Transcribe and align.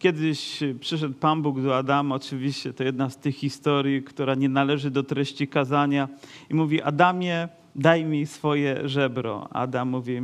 Kiedyś 0.00 0.60
przyszedł 0.80 1.14
Pan 1.14 1.42
Bóg 1.42 1.60
do 1.60 1.76
Adama, 1.76 2.14
oczywiście 2.14 2.72
to 2.72 2.84
jedna 2.84 3.10
z 3.10 3.16
tych 3.16 3.36
historii, 3.36 4.02
która 4.02 4.34
nie 4.34 4.48
należy 4.48 4.90
do 4.90 5.02
treści 5.02 5.48
kazania 5.48 6.08
i 6.50 6.54
mówi, 6.54 6.82
Adamie, 6.82 7.48
daj 7.76 8.04
mi 8.04 8.26
swoje 8.26 8.88
żebro. 8.88 9.48
Adam 9.52 9.88
mówi, 9.88 10.20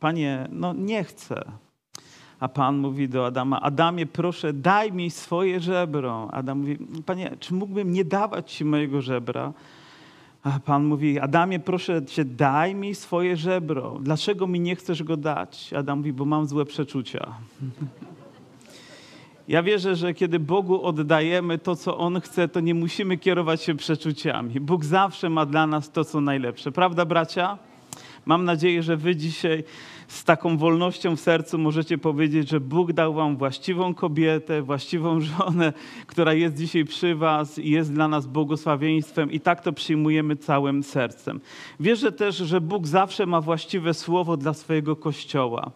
Panie, 0.00 0.48
no 0.52 0.72
nie 0.72 1.04
chcę. 1.04 1.44
A 2.40 2.48
Pan 2.48 2.78
mówi 2.78 3.08
do 3.08 3.26
Adama, 3.26 3.60
Adamie, 3.60 4.06
proszę, 4.06 4.52
daj 4.52 4.92
mi 4.92 5.10
swoje 5.10 5.60
żebro. 5.60 6.28
Adam 6.32 6.58
mówi, 6.58 6.78
Panie, 7.06 7.36
czy 7.40 7.54
mógłbym 7.54 7.92
nie 7.92 8.04
dawać 8.04 8.52
Ci 8.52 8.64
mojego 8.64 9.02
żebra? 9.02 9.52
A 10.42 10.60
Pan 10.60 10.84
mówi, 10.84 11.20
Adamie, 11.20 11.58
proszę 11.58 12.04
Cię, 12.04 12.24
daj 12.24 12.74
mi 12.74 12.94
swoje 12.94 13.36
żebro. 13.36 13.98
Dlaczego 14.02 14.46
mi 14.46 14.60
nie 14.60 14.76
chcesz 14.76 15.02
go 15.02 15.16
dać? 15.16 15.72
Adam 15.72 15.98
mówi, 15.98 16.12
bo 16.12 16.24
mam 16.24 16.46
złe 16.46 16.64
przeczucia. 16.64 17.26
Ja 19.50 19.62
wierzę, 19.62 19.96
że 19.96 20.14
kiedy 20.14 20.38
Bogu 20.38 20.82
oddajemy 20.82 21.58
to, 21.58 21.76
co 21.76 21.98
On 21.98 22.20
chce, 22.20 22.48
to 22.48 22.60
nie 22.60 22.74
musimy 22.74 23.18
kierować 23.18 23.62
się 23.62 23.74
przeczuciami. 23.74 24.60
Bóg 24.60 24.84
zawsze 24.84 25.30
ma 25.30 25.46
dla 25.46 25.66
nas 25.66 25.90
to, 25.90 26.04
co 26.04 26.20
najlepsze. 26.20 26.72
Prawda, 26.72 27.04
bracia? 27.04 27.58
Mam 28.26 28.44
nadzieję, 28.44 28.82
że 28.82 28.96
Wy 28.96 29.16
dzisiaj 29.16 29.64
z 30.08 30.24
taką 30.24 30.58
wolnością 30.58 31.16
w 31.16 31.20
sercu 31.20 31.58
możecie 31.58 31.98
powiedzieć, 31.98 32.48
że 32.48 32.60
Bóg 32.60 32.92
dał 32.92 33.14
Wam 33.14 33.36
właściwą 33.36 33.94
kobietę, 33.94 34.62
właściwą 34.62 35.20
żonę, 35.20 35.72
która 36.06 36.32
jest 36.32 36.56
dzisiaj 36.56 36.84
przy 36.84 37.14
Was 37.14 37.58
i 37.58 37.70
jest 37.70 37.92
dla 37.92 38.08
nas 38.08 38.26
błogosławieństwem, 38.26 39.32
i 39.32 39.40
tak 39.40 39.62
to 39.62 39.72
przyjmujemy 39.72 40.36
całym 40.36 40.82
sercem. 40.82 41.40
Wierzę 41.80 42.12
też, 42.12 42.36
że 42.36 42.60
Bóg 42.60 42.86
zawsze 42.86 43.26
ma 43.26 43.40
właściwe 43.40 43.94
słowo 43.94 44.36
dla 44.36 44.54
swojego 44.54 44.96
kościoła. 44.96 45.70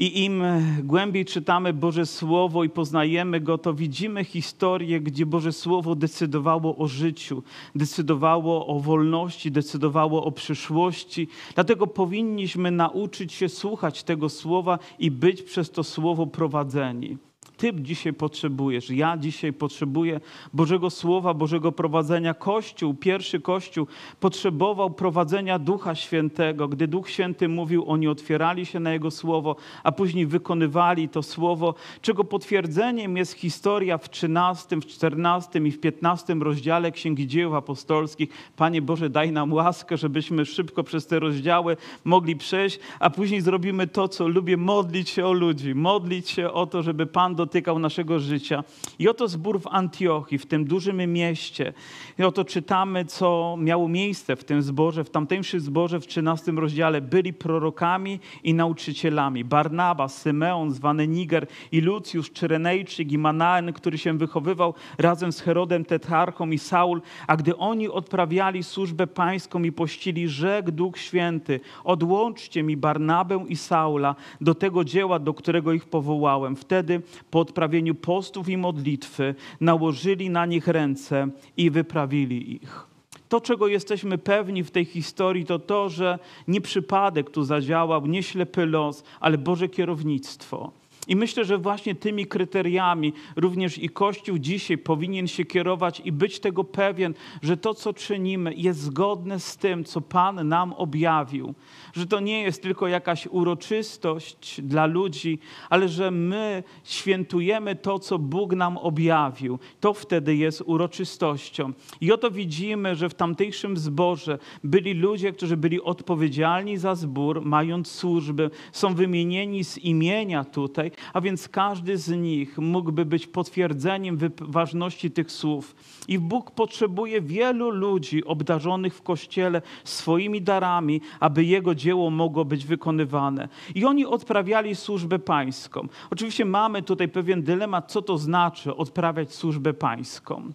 I 0.00 0.24
im 0.24 0.42
głębiej 0.82 1.24
czytamy 1.24 1.72
Boże 1.72 2.06
Słowo 2.06 2.64
i 2.64 2.68
poznajemy 2.68 3.40
Go, 3.40 3.58
to 3.58 3.74
widzimy 3.74 4.24
historię, 4.24 5.00
gdzie 5.00 5.26
Boże 5.26 5.52
Słowo 5.52 5.94
decydowało 5.94 6.76
o 6.76 6.88
życiu, 6.88 7.42
decydowało 7.74 8.66
o 8.66 8.80
wolności, 8.80 9.52
decydowało 9.52 10.24
o 10.24 10.32
przyszłości. 10.32 11.28
Dlatego 11.54 11.86
powinniśmy 11.86 12.70
nauczyć 12.70 13.32
się 13.32 13.48
słuchać 13.48 14.02
tego 14.02 14.28
Słowa 14.28 14.78
i 14.98 15.10
być 15.10 15.42
przez 15.42 15.70
to 15.70 15.84
Słowo 15.84 16.26
prowadzeni. 16.26 17.18
Ty 17.60 17.72
dzisiaj 17.74 18.12
potrzebujesz, 18.12 18.90
ja 18.90 19.16
dzisiaj 19.16 19.52
potrzebuję 19.52 20.20
Bożego 20.52 20.90
Słowa, 20.90 21.34
Bożego 21.34 21.72
prowadzenia. 21.72 22.34
Kościół, 22.34 22.94
pierwszy 22.94 23.40
Kościół 23.40 23.86
potrzebował 24.20 24.90
prowadzenia 24.90 25.58
Ducha 25.58 25.94
Świętego. 25.94 26.68
Gdy 26.68 26.88
Duch 26.88 27.10
Święty 27.10 27.48
mówił, 27.48 27.84
oni 27.90 28.08
otwierali 28.08 28.66
się 28.66 28.80
na 28.80 28.92
Jego 28.92 29.10
Słowo, 29.10 29.56
a 29.82 29.92
później 29.92 30.26
wykonywali 30.26 31.08
to 31.08 31.22
Słowo, 31.22 31.74
czego 32.02 32.24
potwierdzeniem 32.24 33.16
jest 33.16 33.32
historia 33.32 33.98
w 33.98 34.10
13, 34.10 34.76
w 34.76 34.86
14 34.86 35.58
i 35.58 35.70
w 35.70 35.80
15 35.80 36.34
rozdziale 36.34 36.92
Księgi 36.92 37.26
Dzieł 37.26 37.56
Apostolskich. 37.56 38.30
Panie 38.56 38.82
Boże, 38.82 39.10
daj 39.10 39.32
nam 39.32 39.52
łaskę, 39.52 39.96
żebyśmy 39.96 40.46
szybko 40.46 40.84
przez 40.84 41.06
te 41.06 41.18
rozdziały 41.18 41.76
mogli 42.04 42.36
przejść, 42.36 42.80
a 43.00 43.10
później 43.10 43.40
zrobimy 43.40 43.86
to, 43.86 44.08
co 44.08 44.28
lubię, 44.28 44.56
modlić 44.56 45.08
się 45.08 45.26
o 45.26 45.32
ludzi, 45.32 45.74
modlić 45.74 46.30
się 46.30 46.52
o 46.52 46.66
to, 46.66 46.82
żeby 46.82 47.06
Pan 47.06 47.34
do 47.34 47.49
dotykał 47.50 47.78
naszego 47.78 48.18
życia. 48.18 48.64
I 48.98 49.08
oto 49.08 49.28
zbór 49.28 49.60
w 49.60 49.66
Antiochii, 49.66 50.38
w 50.38 50.46
tym 50.46 50.64
dużym 50.64 51.12
mieście. 51.12 51.72
I 52.18 52.22
oto 52.22 52.44
czytamy, 52.44 53.04
co 53.04 53.56
miało 53.58 53.88
miejsce 53.88 54.36
w 54.36 54.44
tym 54.44 54.62
zborze, 54.62 55.04
w 55.04 55.10
tamtejszym 55.10 55.60
zborze 55.60 56.00
w 56.00 56.06
13 56.06 56.52
rozdziale. 56.52 57.00
Byli 57.00 57.32
prorokami 57.32 58.20
i 58.44 58.54
nauczycielami. 58.54 59.44
Barnaba, 59.44 60.08
Symeon, 60.08 60.70
zwany 60.70 61.08
Niger, 61.08 61.46
i 61.72 61.80
Lucjusz, 61.80 62.32
Czyrenejczyk 62.32 63.12
i 63.12 63.18
Manaen, 63.18 63.72
który 63.72 63.98
się 63.98 64.18
wychowywał 64.18 64.74
razem 64.98 65.32
z 65.32 65.40
Herodem 65.40 65.84
Tetrarchą 65.84 66.50
i 66.50 66.58
Saul. 66.58 67.02
A 67.26 67.36
gdy 67.36 67.56
oni 67.56 67.88
odprawiali 67.88 68.62
służbę 68.62 69.06
pańską 69.06 69.62
i 69.62 69.72
pościli, 69.72 70.28
rzekł 70.28 70.70
Duch 70.70 70.98
Święty, 70.98 71.60
odłączcie 71.84 72.62
mi 72.62 72.76
Barnabę 72.76 73.44
i 73.48 73.56
Saula 73.56 74.14
do 74.40 74.54
tego 74.54 74.84
dzieła, 74.84 75.18
do 75.18 75.34
którego 75.34 75.72
ich 75.72 75.84
powołałem. 75.84 76.56
Wtedy 76.56 77.02
po 77.30 77.39
odprawieniu 77.40 77.94
postów 77.94 78.48
i 78.48 78.56
modlitwy 78.56 79.34
nałożyli 79.60 80.30
na 80.30 80.46
nich 80.46 80.68
ręce 80.68 81.28
i 81.56 81.70
wyprawili 81.70 82.54
ich. 82.54 82.86
To, 83.28 83.40
czego 83.40 83.68
jesteśmy 83.68 84.18
pewni 84.18 84.64
w 84.64 84.70
tej 84.70 84.84
historii, 84.84 85.44
to 85.44 85.58
to, 85.58 85.88
że 85.88 86.18
nie 86.48 86.60
przypadek 86.60 87.30
tu 87.30 87.44
zadziałał, 87.44 88.06
nie 88.06 88.22
ślepy 88.22 88.66
los, 88.66 89.04
ale 89.20 89.38
Boże 89.38 89.68
kierownictwo. 89.68 90.72
I 91.08 91.16
myślę, 91.16 91.44
że 91.44 91.58
właśnie 91.58 91.94
tymi 91.94 92.26
kryteriami 92.26 93.12
również 93.36 93.78
i 93.78 93.88
Kościół 93.88 94.38
dzisiaj 94.38 94.78
powinien 94.78 95.28
się 95.28 95.44
kierować 95.44 96.02
i 96.04 96.12
być 96.12 96.40
tego 96.40 96.64
pewien, 96.64 97.14
że 97.42 97.56
to, 97.56 97.74
co 97.74 97.92
czynimy, 97.92 98.54
jest 98.54 98.80
zgodne 98.80 99.40
z 99.40 99.56
tym, 99.56 99.84
co 99.84 100.00
Pan 100.00 100.48
nam 100.48 100.72
objawił. 100.72 101.54
Że 101.92 102.06
to 102.06 102.20
nie 102.20 102.42
jest 102.42 102.62
tylko 102.62 102.88
jakaś 102.88 103.26
uroczystość 103.26 104.60
dla 104.62 104.86
ludzi, 104.86 105.38
ale 105.70 105.88
że 105.88 106.10
my 106.10 106.62
świętujemy 106.84 107.76
to, 107.76 107.98
co 107.98 108.18
Bóg 108.18 108.52
nam 108.52 108.78
objawił. 108.78 109.58
To 109.80 109.94
wtedy 109.94 110.36
jest 110.36 110.62
uroczystością. 110.66 111.72
I 112.00 112.12
oto 112.12 112.30
widzimy, 112.30 112.96
że 112.96 113.08
w 113.08 113.14
tamtejszym 113.14 113.76
zborze 113.76 114.38
byli 114.64 114.94
ludzie, 114.94 115.32
którzy 115.32 115.56
byli 115.56 115.82
odpowiedzialni 115.82 116.76
za 116.76 116.94
zbór, 116.94 117.42
mając 117.44 117.90
służby, 117.90 118.50
są 118.72 118.94
wymienieni 118.94 119.64
z 119.64 119.78
imienia 119.78 120.44
tutaj, 120.44 120.89
a 121.12 121.20
więc 121.20 121.48
każdy 121.48 121.98
z 121.98 122.08
nich 122.08 122.58
mógłby 122.58 123.04
być 123.04 123.26
potwierdzeniem 123.26 124.18
ważności 124.40 125.10
tych 125.10 125.32
słów. 125.32 125.74
I 126.08 126.18
Bóg 126.18 126.50
potrzebuje 126.50 127.20
wielu 127.20 127.70
ludzi 127.70 128.24
obdarzonych 128.24 128.94
w 128.94 129.02
kościele 129.02 129.62
swoimi 129.84 130.42
darami, 130.42 131.00
aby 131.20 131.44
Jego 131.44 131.74
dzieło 131.74 132.10
mogło 132.10 132.44
być 132.44 132.66
wykonywane. 132.66 133.48
I 133.74 133.84
oni 133.84 134.06
odprawiali 134.06 134.74
służbę 134.74 135.18
pańską. 135.18 135.88
Oczywiście 136.10 136.44
mamy 136.44 136.82
tutaj 136.82 137.08
pewien 137.08 137.42
dylemat, 137.42 137.92
co 137.92 138.02
to 138.02 138.18
znaczy 138.18 138.76
odprawiać 138.76 139.34
służbę 139.34 139.74
pańską. 139.74 140.52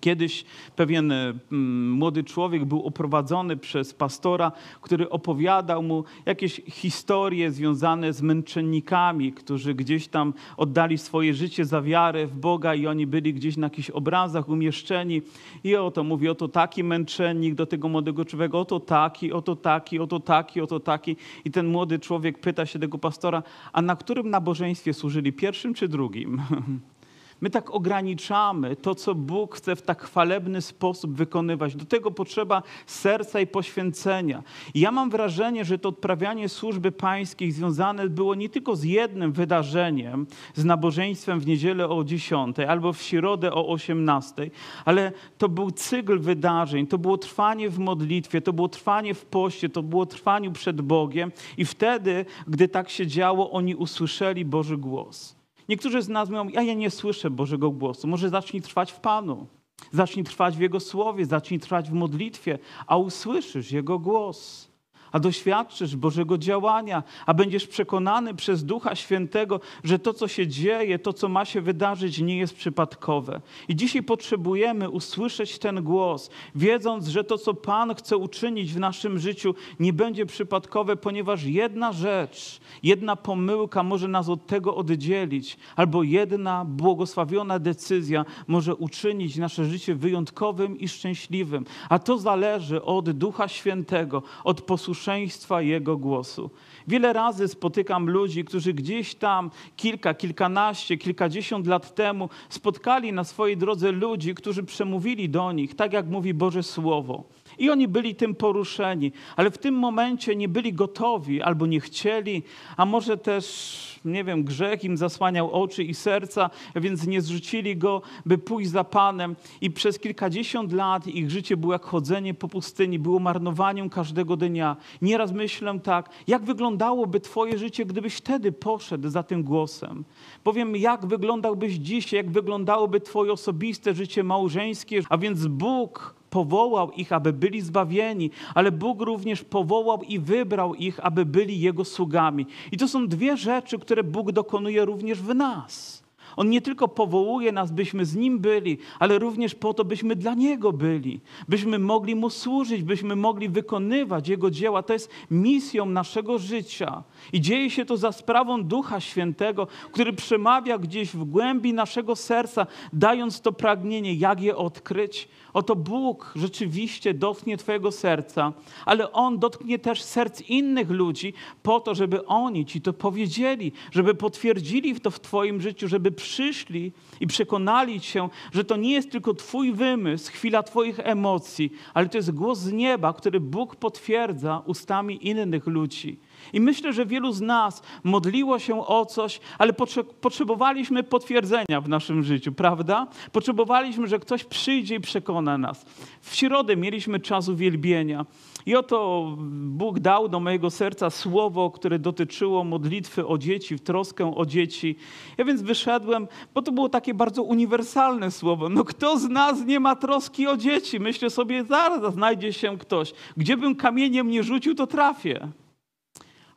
Kiedyś 0.00 0.44
pewien 0.76 1.12
mm, 1.12 1.92
młody 1.92 2.24
człowiek 2.24 2.64
był 2.64 2.82
oprowadzony 2.82 3.56
przez 3.56 3.94
pastora, 3.94 4.52
który 4.80 5.10
opowiadał 5.10 5.82
mu 5.82 6.04
jakieś 6.26 6.60
historie 6.66 7.50
związane 7.50 8.12
z 8.12 8.22
męczennikami, 8.22 9.32
którzy 9.32 9.74
gdzieś 9.74 10.08
tam 10.08 10.34
oddali 10.56 10.98
swoje 10.98 11.34
życie 11.34 11.64
za 11.64 11.82
wiarę 11.82 12.26
w 12.26 12.36
Boga 12.36 12.74
i 12.74 12.86
oni 12.86 13.06
byli 13.06 13.34
gdzieś 13.34 13.56
na 13.56 13.66
jakichś 13.66 13.90
obrazach 13.90 14.48
umieszczeni. 14.48 15.22
I 15.64 15.76
oto 15.76 16.04
mówi, 16.04 16.28
oto 16.28 16.48
taki 16.48 16.84
męczennik 16.84 17.54
do 17.54 17.66
tego 17.66 17.88
młodego 17.88 18.24
człowieka, 18.24 18.58
oto 18.58 18.80
taki, 18.80 19.32
oto 19.32 19.56
taki, 19.56 19.98
oto 19.98 20.20
taki, 20.20 20.60
oto 20.60 20.80
taki. 20.80 21.16
I 21.44 21.50
ten 21.50 21.66
młody 21.66 21.98
człowiek 21.98 22.38
pyta 22.38 22.66
się 22.66 22.78
tego 22.78 22.98
pastora, 22.98 23.42
a 23.72 23.82
na 23.82 23.96
którym 23.96 24.30
nabożeństwie 24.30 24.94
służyli, 24.94 25.32
pierwszym 25.32 25.74
czy 25.74 25.88
drugim? 25.88 26.40
My 27.40 27.50
tak 27.50 27.74
ograniczamy 27.74 28.76
to, 28.76 28.94
co 28.94 29.14
Bóg 29.14 29.56
chce 29.56 29.76
w 29.76 29.82
tak 29.82 30.02
chwalebny 30.02 30.62
sposób 30.62 31.14
wykonywać. 31.14 31.76
Do 31.76 31.84
tego 31.84 32.10
potrzeba 32.10 32.62
serca 32.86 33.40
i 33.40 33.46
poświęcenia. 33.46 34.42
I 34.74 34.80
ja 34.80 34.90
mam 34.90 35.10
wrażenie, 35.10 35.64
że 35.64 35.78
to 35.78 35.88
odprawianie 35.88 36.48
służby 36.48 36.92
pańskiej 36.92 37.52
związane 37.52 38.08
było 38.08 38.34
nie 38.34 38.48
tylko 38.48 38.76
z 38.76 38.84
jednym 38.84 39.32
wydarzeniem, 39.32 40.26
z 40.54 40.64
nabożeństwem 40.64 41.40
w 41.40 41.46
niedzielę 41.46 41.88
o 41.88 42.04
10 42.04 42.58
albo 42.58 42.92
w 42.92 43.02
środę 43.02 43.52
o 43.52 43.68
18, 43.68 44.50
ale 44.84 45.12
to 45.38 45.48
był 45.48 45.70
cykl 45.70 46.18
wydarzeń, 46.18 46.86
to 46.86 46.98
było 46.98 47.18
trwanie 47.18 47.70
w 47.70 47.78
modlitwie, 47.78 48.40
to 48.40 48.52
było 48.52 48.68
trwanie 48.68 49.14
w 49.14 49.24
poście, 49.24 49.68
to 49.68 49.82
było 49.82 50.06
trwanie 50.06 50.50
przed 50.50 50.80
Bogiem 50.80 51.32
i 51.56 51.64
wtedy, 51.64 52.24
gdy 52.46 52.68
tak 52.68 52.90
się 52.90 53.06
działo, 53.06 53.50
oni 53.50 53.74
usłyszeli 53.74 54.44
Boży 54.44 54.76
głos. 54.76 55.37
Niektórzy 55.68 56.02
z 56.02 56.08
nas 56.08 56.28
mówią, 56.28 56.48
ja, 56.48 56.62
ja 56.62 56.74
nie 56.74 56.90
słyszę 56.90 57.30
Bożego 57.30 57.70
głosu. 57.70 58.08
Może 58.08 58.28
zacznij 58.28 58.62
trwać 58.62 58.92
w 58.92 59.00
Panu. 59.00 59.46
Zacznij 59.92 60.24
trwać 60.24 60.56
w 60.56 60.60
Jego 60.60 60.80
słowie, 60.80 61.26
zacznij 61.26 61.60
trwać 61.60 61.90
w 61.90 61.92
modlitwie, 61.92 62.58
a 62.86 62.96
usłyszysz 62.96 63.72
Jego 63.72 63.98
głos 63.98 64.67
a 65.12 65.18
doświadczysz 65.20 65.96
Bożego 65.96 66.38
działania, 66.38 67.02
a 67.26 67.34
będziesz 67.34 67.66
przekonany 67.66 68.34
przez 68.34 68.64
Ducha 68.64 68.94
Świętego, 68.94 69.60
że 69.84 69.98
to, 69.98 70.14
co 70.14 70.28
się 70.28 70.46
dzieje, 70.46 70.98
to, 70.98 71.12
co 71.12 71.28
ma 71.28 71.44
się 71.44 71.60
wydarzyć, 71.60 72.18
nie 72.18 72.38
jest 72.38 72.54
przypadkowe. 72.54 73.40
I 73.68 73.76
dzisiaj 73.76 74.02
potrzebujemy 74.02 74.90
usłyszeć 74.90 75.58
ten 75.58 75.82
głos, 75.82 76.30
wiedząc, 76.54 77.08
że 77.08 77.24
to, 77.24 77.38
co 77.38 77.54
Pan 77.54 77.94
chce 77.94 78.16
uczynić 78.16 78.72
w 78.72 78.78
naszym 78.78 79.18
życiu, 79.18 79.54
nie 79.80 79.92
będzie 79.92 80.26
przypadkowe, 80.26 80.96
ponieważ 80.96 81.44
jedna 81.44 81.92
rzecz, 81.92 82.60
jedna 82.82 83.16
pomyłka 83.16 83.82
może 83.82 84.08
nas 84.08 84.28
od 84.28 84.46
tego 84.46 84.76
oddzielić, 84.76 85.56
albo 85.76 86.02
jedna 86.02 86.64
błogosławiona 86.64 87.58
decyzja 87.58 88.24
może 88.46 88.74
uczynić 88.74 89.36
nasze 89.36 89.64
życie 89.64 89.94
wyjątkowym 89.94 90.78
i 90.78 90.88
szczęśliwym. 90.88 91.64
A 91.88 91.98
to 91.98 92.18
zależy 92.18 92.82
od 92.82 93.10
Ducha 93.10 93.48
Świętego, 93.48 94.22
od 94.44 94.60
posłuszeństwa 94.60 94.97
posłuszeństwa 94.98 95.62
Jego 95.62 95.96
głosu. 95.96 96.50
Wiele 96.88 97.12
razy 97.12 97.48
spotykam 97.48 98.10
ludzi, 98.10 98.44
którzy 98.44 98.74
gdzieś 98.74 99.14
tam 99.14 99.50
kilka, 99.76 100.14
kilkanaście, 100.14 100.96
kilkadziesiąt 100.96 101.66
lat 101.66 101.94
temu 101.94 102.28
spotkali 102.48 103.12
na 103.12 103.24
swojej 103.24 103.56
drodze 103.56 103.92
ludzi, 103.92 104.34
którzy 104.34 104.62
przemówili 104.62 105.28
do 105.28 105.52
nich, 105.52 105.74
tak 105.74 105.92
jak 105.92 106.06
mówi 106.06 106.34
Boże 106.34 106.62
Słowo. 106.62 107.24
I 107.58 107.70
oni 107.70 107.88
byli 107.88 108.14
tym 108.14 108.34
poruszeni, 108.34 109.12
ale 109.36 109.50
w 109.50 109.58
tym 109.58 109.74
momencie 109.74 110.36
nie 110.36 110.48
byli 110.48 110.72
gotowi 110.72 111.42
albo 111.42 111.66
nie 111.66 111.80
chcieli, 111.80 112.42
a 112.76 112.86
może 112.86 113.16
też, 113.16 114.00
nie 114.04 114.24
wiem, 114.24 114.44
grzech 114.44 114.84
im 114.84 114.96
zasłaniał 114.96 115.50
oczy 115.52 115.84
i 115.84 115.94
serca, 115.94 116.50
więc 116.76 117.06
nie 117.06 117.20
zrzucili 117.20 117.76
go, 117.76 118.02
by 118.26 118.38
pójść 118.38 118.70
za 118.70 118.84
Panem. 118.84 119.36
I 119.60 119.70
przez 119.70 119.98
kilkadziesiąt 119.98 120.72
lat 120.72 121.06
ich 121.06 121.30
życie 121.30 121.56
było 121.56 121.72
jak 121.72 121.84
chodzenie 121.84 122.34
po 122.34 122.48
pustyni, 122.48 122.98
było 122.98 123.18
marnowaniem 123.18 123.90
każdego 123.90 124.36
dnia. 124.36 124.76
Nieraz 125.02 125.32
myślę 125.32 125.80
tak, 125.80 126.10
jak 126.26 126.44
wyglądałoby 126.44 127.20
Twoje 127.20 127.58
życie, 127.58 127.84
gdybyś 127.84 128.14
wtedy 128.14 128.52
poszedł 128.52 129.08
za 129.08 129.22
tym 129.22 129.42
głosem? 129.42 130.04
Powiem, 130.44 130.76
jak 130.76 131.06
wyglądałbyś 131.06 131.74
dziś, 131.74 132.12
jak 132.12 132.30
wyglądałoby 132.30 133.00
Twoje 133.00 133.32
osobiste 133.32 133.94
życie 133.94 134.24
małżeńskie, 134.24 135.00
a 135.08 135.18
więc 135.18 135.46
Bóg 135.46 136.17
powołał 136.30 136.90
ich, 136.90 137.12
aby 137.12 137.32
byli 137.32 137.60
zbawieni, 137.60 138.30
ale 138.54 138.72
Bóg 138.72 139.00
również 139.00 139.44
powołał 139.44 140.02
i 140.02 140.18
wybrał 140.18 140.74
ich, 140.74 141.06
aby 141.06 141.26
byli 141.26 141.60
Jego 141.60 141.84
sługami. 141.84 142.46
I 142.72 142.76
to 142.76 142.88
są 142.88 143.06
dwie 143.06 143.36
rzeczy, 143.36 143.78
które 143.78 144.04
Bóg 144.04 144.32
dokonuje 144.32 144.84
również 144.84 145.22
w 145.22 145.34
nas. 145.34 146.07
On 146.36 146.50
nie 146.50 146.60
tylko 146.60 146.88
powołuje 146.88 147.52
nas, 147.52 147.72
byśmy 147.72 148.04
z 148.04 148.16
Nim 148.16 148.38
byli, 148.38 148.78
ale 148.98 149.18
również 149.18 149.54
po 149.54 149.74
to, 149.74 149.84
byśmy 149.84 150.16
dla 150.16 150.34
Niego 150.34 150.72
byli, 150.72 151.20
byśmy 151.48 151.78
mogli 151.78 152.14
Mu 152.14 152.30
służyć, 152.30 152.82
byśmy 152.82 153.16
mogli 153.16 153.48
wykonywać 153.48 154.28
Jego 154.28 154.50
dzieła. 154.50 154.82
To 154.82 154.92
jest 154.92 155.10
misją 155.30 155.86
naszego 155.86 156.38
życia. 156.38 157.02
I 157.32 157.40
dzieje 157.40 157.70
się 157.70 157.84
to 157.84 157.96
za 157.96 158.12
sprawą 158.12 158.64
Ducha 158.64 159.00
Świętego, 159.00 159.66
który 159.92 160.12
przemawia 160.12 160.78
gdzieś 160.78 161.10
w 161.10 161.24
głębi 161.24 161.72
naszego 161.74 162.16
serca, 162.16 162.66
dając 162.92 163.40
to 163.40 163.52
pragnienie, 163.52 164.14
jak 164.14 164.40
je 164.40 164.56
odkryć. 164.56 165.28
Oto 165.52 165.76
Bóg 165.76 166.32
rzeczywiście 166.36 167.14
dotknie 167.14 167.56
Twojego 167.56 167.92
serca, 167.92 168.52
ale 168.86 169.12
On 169.12 169.38
dotknie 169.38 169.78
też 169.78 170.02
serc 170.02 170.40
innych 170.40 170.90
ludzi 170.90 171.32
po 171.62 171.80
to, 171.80 171.94
żeby 171.94 172.26
oni 172.26 172.66
Ci 172.66 172.80
to 172.80 172.92
powiedzieli, 172.92 173.72
żeby 173.92 174.14
potwierdzili 174.14 175.00
to 175.00 175.10
w 175.10 175.20
Twoim 175.20 175.60
życiu, 175.60 175.88
żeby 175.88 176.10
przyszli 176.28 176.92
i 177.20 177.26
przekonali 177.26 178.00
się, 178.00 178.28
że 178.52 178.64
to 178.64 178.76
nie 178.76 178.92
jest 178.92 179.10
tylko 179.10 179.34
Twój 179.34 179.72
wymysł, 179.72 180.32
chwila 180.32 180.62
Twoich 180.62 181.00
emocji, 181.00 181.70
ale 181.94 182.08
to 182.08 182.18
jest 182.18 182.30
głos 182.30 182.58
z 182.58 182.72
nieba, 182.72 183.12
który 183.12 183.40
Bóg 183.40 183.76
potwierdza 183.76 184.62
ustami 184.66 185.28
innych 185.28 185.66
ludzi. 185.66 186.18
I 186.52 186.60
myślę, 186.60 186.92
że 186.92 187.06
wielu 187.06 187.32
z 187.32 187.40
nas 187.40 187.82
modliło 188.04 188.58
się 188.58 188.86
o 188.86 189.06
coś, 189.06 189.40
ale 189.58 189.72
potrzebowaliśmy 190.20 191.02
potwierdzenia 191.02 191.80
w 191.80 191.88
naszym 191.88 192.22
życiu, 192.22 192.52
prawda? 192.52 193.06
Potrzebowaliśmy, 193.32 194.06
że 194.06 194.18
ktoś 194.18 194.44
przyjdzie 194.44 194.94
i 194.94 195.00
przekona 195.00 195.58
nas. 195.58 195.86
W 196.20 196.34
środę 196.34 196.76
mieliśmy 196.76 197.20
czas 197.20 197.48
uwielbienia. 197.48 198.26
I 198.66 198.76
oto 198.76 199.28
Bóg 199.50 199.98
dał 199.98 200.28
do 200.28 200.40
mojego 200.40 200.70
serca 200.70 201.10
słowo, 201.10 201.70
które 201.70 201.98
dotyczyło 201.98 202.64
modlitwy 202.64 203.26
o 203.26 203.38
dzieci, 203.38 203.76
w 203.76 203.80
troskę 203.80 204.36
o 204.36 204.46
dzieci. 204.46 204.96
Ja 205.38 205.44
więc 205.44 205.62
wyszedłem, 205.62 206.28
bo 206.54 206.62
to 206.62 206.72
było 206.72 206.88
takie 206.88 207.14
bardzo 207.14 207.42
uniwersalne 207.42 208.30
słowo. 208.30 208.68
No 208.68 208.84
kto 208.84 209.18
z 209.18 209.28
nas 209.28 209.64
nie 209.66 209.80
ma 209.80 209.96
troski 209.96 210.46
o 210.46 210.56
dzieci? 210.56 211.00
Myślę 211.00 211.30
sobie, 211.30 211.64
zaraz 211.64 212.14
znajdzie 212.14 212.52
się 212.52 212.78
ktoś. 212.78 213.12
Gdziebym 213.36 213.76
kamieniem 213.76 214.30
nie 214.30 214.42
rzucił, 214.42 214.74
to 214.74 214.86
trafię. 214.86 215.48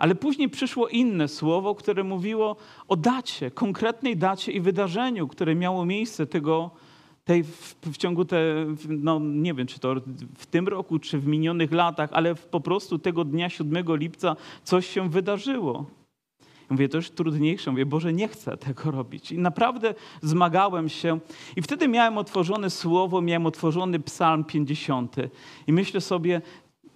Ale 0.02 0.16
później 0.16 0.50
przyszło 0.50 0.88
inne 0.88 1.28
słowo, 1.28 1.76
które 1.76 2.04
mówiło 2.04 2.56
o 2.88 2.96
dacie, 2.96 3.52
konkretnej 3.52 4.18
dacie 4.18 4.52
i 4.52 4.62
wydarzeniu, 4.62 5.28
które 5.28 5.56
miało 5.56 5.86
miejsce 5.86 6.28
tego, 6.28 6.72
tej, 7.24 7.44
w, 7.44 7.76
w 7.82 7.98
ciągu 7.98 8.26
te, 8.26 8.66
no 8.90 9.20
nie 9.20 9.54
wiem, 9.54 9.68
czy 9.68 9.80
to 9.80 9.96
w 10.38 10.46
tym 10.46 10.68
roku, 10.68 11.00
czy 11.00 11.20
w 11.20 11.28
minionych 11.28 11.72
latach, 11.72 12.10
ale 12.14 12.36
po 12.36 12.60
prostu 12.60 13.00
tego 13.00 13.26
dnia 13.26 13.50
7 13.50 13.86
lipca 13.90 14.36
coś 14.64 14.88
się 14.88 15.10
wydarzyło. 15.10 15.86
Mówię, 16.70 16.90
to 16.90 16.98
już 16.98 17.10
trudniejsze. 17.10 17.72
Mówię, 17.72 17.86
Boże, 17.86 18.14
nie 18.14 18.28
chcę 18.28 18.58
tego 18.58 18.92
robić. 18.92 19.32
I 19.32 19.38
naprawdę 19.38 19.94
zmagałem 20.22 20.90
się. 20.90 21.20
I 21.56 21.62
wtedy 21.62 21.88
miałem 21.88 22.18
otworzone 22.18 22.70
słowo, 22.70 23.22
miałem 23.22 23.46
otworzony 23.46 24.00
psalm 24.00 24.44
50. 24.44 25.16
I 25.68 25.74
myślę 25.74 26.02
sobie, 26.02 26.42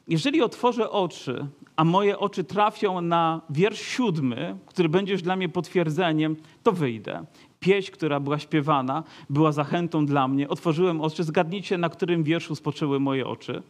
jeżeli 0.07 0.41
otworzę 0.41 0.91
oczy, 0.91 1.47
a 1.75 1.83
moje 1.83 2.19
oczy 2.19 2.43
trafią 2.43 3.01
na 3.01 3.41
wiersz 3.49 3.81
siódmy, 3.81 4.57
który 4.65 4.89
będziesz 4.89 5.21
dla 5.21 5.35
mnie 5.35 5.49
potwierdzeniem, 5.49 6.35
to 6.63 6.71
wyjdę. 6.71 7.25
Pieśń, 7.59 7.91
która 7.91 8.19
była 8.19 8.39
śpiewana, 8.39 9.03
była 9.29 9.51
zachętą 9.51 10.05
dla 10.05 10.27
mnie. 10.27 10.49
Otworzyłem 10.49 11.01
oczy. 11.01 11.23
Zgadnijcie, 11.23 11.77
na 11.77 11.89
którym 11.89 12.23
wierszu 12.23 12.55
spoczęły 12.55 12.99
moje 12.99 13.27
oczy. 13.27 13.63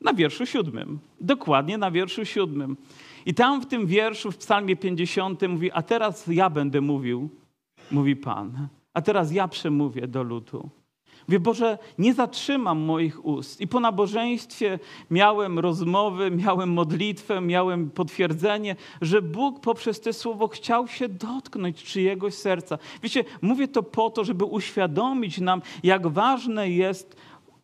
Na 0.00 0.14
wierszu 0.14 0.46
siódmym. 0.46 0.98
Dokładnie 1.20 1.78
na 1.78 1.90
wierszu 1.90 2.24
siódmym. 2.24 2.76
I 3.26 3.34
tam 3.34 3.60
w 3.60 3.66
tym 3.66 3.86
wierszu, 3.86 4.32
w 4.32 4.36
psalmie 4.36 4.76
50 4.76 5.42
mówi, 5.48 5.72
a 5.72 5.82
teraz 5.82 6.26
ja 6.26 6.50
będę 6.50 6.80
mówił, 6.80 7.28
mówi 7.90 8.16
Pan. 8.16 8.68
A 8.94 9.02
teraz 9.02 9.32
ja 9.32 9.48
przemówię 9.48 10.08
do 10.08 10.22
ludu. 10.22 10.70
Mówię, 11.28 11.40
Boże, 11.40 11.78
nie 11.98 12.14
zatrzymam 12.14 12.78
moich 12.78 13.24
ust. 13.24 13.60
I 13.60 13.68
po 13.68 13.80
nabożeństwie 13.80 14.78
miałem 15.10 15.58
rozmowy, 15.58 16.30
miałem 16.30 16.72
modlitwę, 16.72 17.40
miałem 17.40 17.90
potwierdzenie, 17.90 18.76
że 19.00 19.22
Bóg 19.22 19.60
poprzez 19.60 20.00
te 20.00 20.12
słowo 20.12 20.48
chciał 20.48 20.88
się 20.88 21.08
dotknąć 21.08 21.82
czyjegoś 21.82 22.34
serca. 22.34 22.78
Wiecie, 23.02 23.24
mówię 23.42 23.68
to 23.68 23.82
po 23.82 24.10
to, 24.10 24.24
żeby 24.24 24.44
uświadomić 24.44 25.38
nam, 25.38 25.62
jak 25.82 26.06
ważne 26.06 26.70
jest 26.70 27.16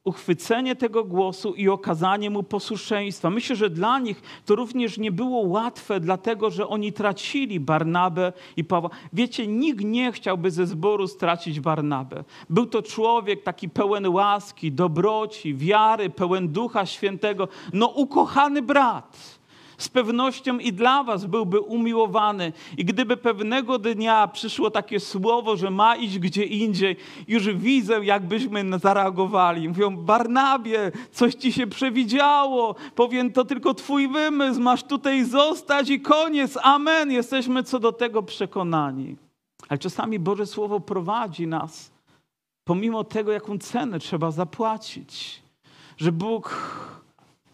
uchwycenie 0.07 0.77
tego 0.77 1.05
głosu 1.05 1.55
i 1.55 1.69
okazanie 1.69 2.31
mu 2.31 2.43
posłuszeństwa. 2.43 3.31
Myślę, 3.31 3.57
że 3.57 3.71
dla 3.71 3.99
nich 3.99 4.23
to 4.45 4.55
również 4.55 4.99
nie 4.99 5.13
było 5.13 5.41
łatwe, 5.41 6.01
dlatego 6.01 6.51
że 6.51 6.69
oni 6.69 6.93
tracili 6.93 7.61
Barnabę 7.61 8.33
i 8.57 8.65
Pawła. 8.65 8.91
Wiecie, 9.13 9.47
nikt 9.47 9.85
nie 9.85 10.13
chciałby 10.13 10.51
ze 10.51 10.67
zboru 10.67 11.09
stracić 11.09 11.61
Barnabę. 11.61 12.25
Był 12.51 12.67
to 12.67 12.83
człowiek 12.83 13.43
taki 13.43 13.69
pełen 13.69 14.09
łaski, 14.09 14.73
dobroci, 14.73 15.55
wiary, 15.55 16.11
pełen 16.11 16.49
Ducha 16.49 16.87
Świętego, 16.87 17.49
no 17.73 17.87
ukochany 17.87 18.63
brat 18.63 19.36
z 19.79 19.89
pewnością 19.89 20.59
i 20.59 20.73
dla 20.73 21.05
was 21.05 21.27
byłby 21.27 21.61
umiłowany. 21.61 22.53
I 22.77 22.85
gdyby 22.85 23.17
pewnego 23.17 23.79
dnia 23.79 24.29
przyszło 24.29 24.71
takie 24.71 25.01
słowo, 25.01 25.57
że 25.57 25.71
ma 25.71 25.97
iść 25.97 26.19
gdzie 26.19 26.45
indziej, 26.45 26.97
już 27.29 27.55
widzę, 27.55 28.05
jakbyśmy 28.05 28.79
zareagowali. 28.79 29.69
Mówią, 29.69 29.97
Barnabie, 29.97 30.93
coś 31.13 31.35
ci 31.35 31.53
się 31.53 31.67
przewidziało, 31.67 32.75
powiem, 32.95 33.33
to 33.33 33.45
tylko 33.45 33.75
twój 33.75 34.09
wymysł, 34.09 34.61
masz 34.61 34.83
tutaj 34.83 35.25
zostać 35.25 35.91
i 35.91 36.01
koniec, 36.01 36.59
amen. 36.63 37.11
Jesteśmy 37.11 37.63
co 37.63 37.79
do 37.79 37.93
tego 37.93 38.23
przekonani. 38.23 39.17
Ale 39.69 39.79
czasami 39.79 40.19
Boże 40.19 40.47
Słowo 40.47 40.81
prowadzi 40.81 41.47
nas, 41.47 41.91
pomimo 42.65 43.05
tego, 43.05 43.33
jaką 43.33 43.59
cenę 43.59 43.99
trzeba 43.99 44.31
zapłacić. 44.31 45.43
Że 45.97 46.13
Bóg 46.13 46.57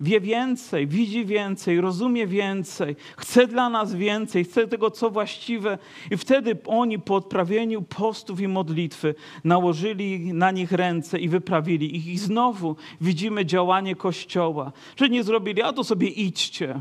wie 0.03 0.21
więcej, 0.21 0.87
widzi 0.87 1.25
więcej, 1.25 1.81
rozumie 1.81 2.27
więcej, 2.27 2.97
chce 3.17 3.47
dla 3.47 3.71
nas 3.71 3.95
więcej, 3.95 4.45
chce 4.45 4.69
tego, 4.69 4.91
co 4.91 5.11
właściwe. 5.11 5.79
I 6.11 6.17
wtedy 6.17 6.57
oni 6.67 6.99
po 6.99 7.15
odprawieniu 7.15 7.83
postów 7.83 8.41
i 8.41 8.49
modlitwy 8.49 9.15
nałożyli 9.45 10.35
na 10.35 10.51
nich 10.51 10.73
ręce 10.73 11.19
i 11.19 11.29
wyprawili 11.29 11.97
ich. 11.97 12.07
I 12.07 12.19
znowu 12.19 12.77
widzimy 13.01 13.47
działanie 13.47 13.97
Kościoła, 13.97 14.73
że 14.97 15.09
nie 15.09 15.25
zrobili, 15.25 15.63
a 15.63 15.73
to 15.73 15.85
sobie 15.85 16.09
idźcie. 16.09 16.81